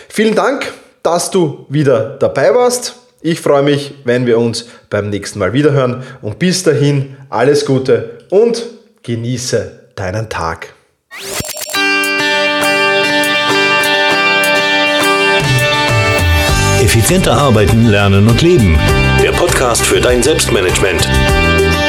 Vielen 0.09 0.35
Dank, 0.35 0.71
dass 1.01 1.31
du 1.31 1.65
wieder 1.69 2.17
dabei 2.19 2.53
warst. 2.53 2.95
Ich 3.21 3.41
freue 3.41 3.63
mich, 3.63 3.95
wenn 4.03 4.25
wir 4.25 4.37
uns 4.37 4.67
beim 4.89 5.09
nächsten 5.09 5.39
Mal 5.39 5.53
wiederhören 5.53 6.03
und 6.21 6.39
bis 6.39 6.63
dahin 6.63 7.17
alles 7.29 7.65
Gute 7.65 8.19
und 8.29 8.65
genieße 9.03 9.79
deinen 9.95 10.29
Tag. 10.29 10.73
Effizienter 16.81 17.33
arbeiten, 17.33 17.87
lernen 17.87 18.27
und 18.27 18.41
leben. 18.41 18.79
Der 19.21 19.31
Podcast 19.31 19.85
für 19.85 19.99
dein 19.99 20.23
Selbstmanagement. 20.23 21.07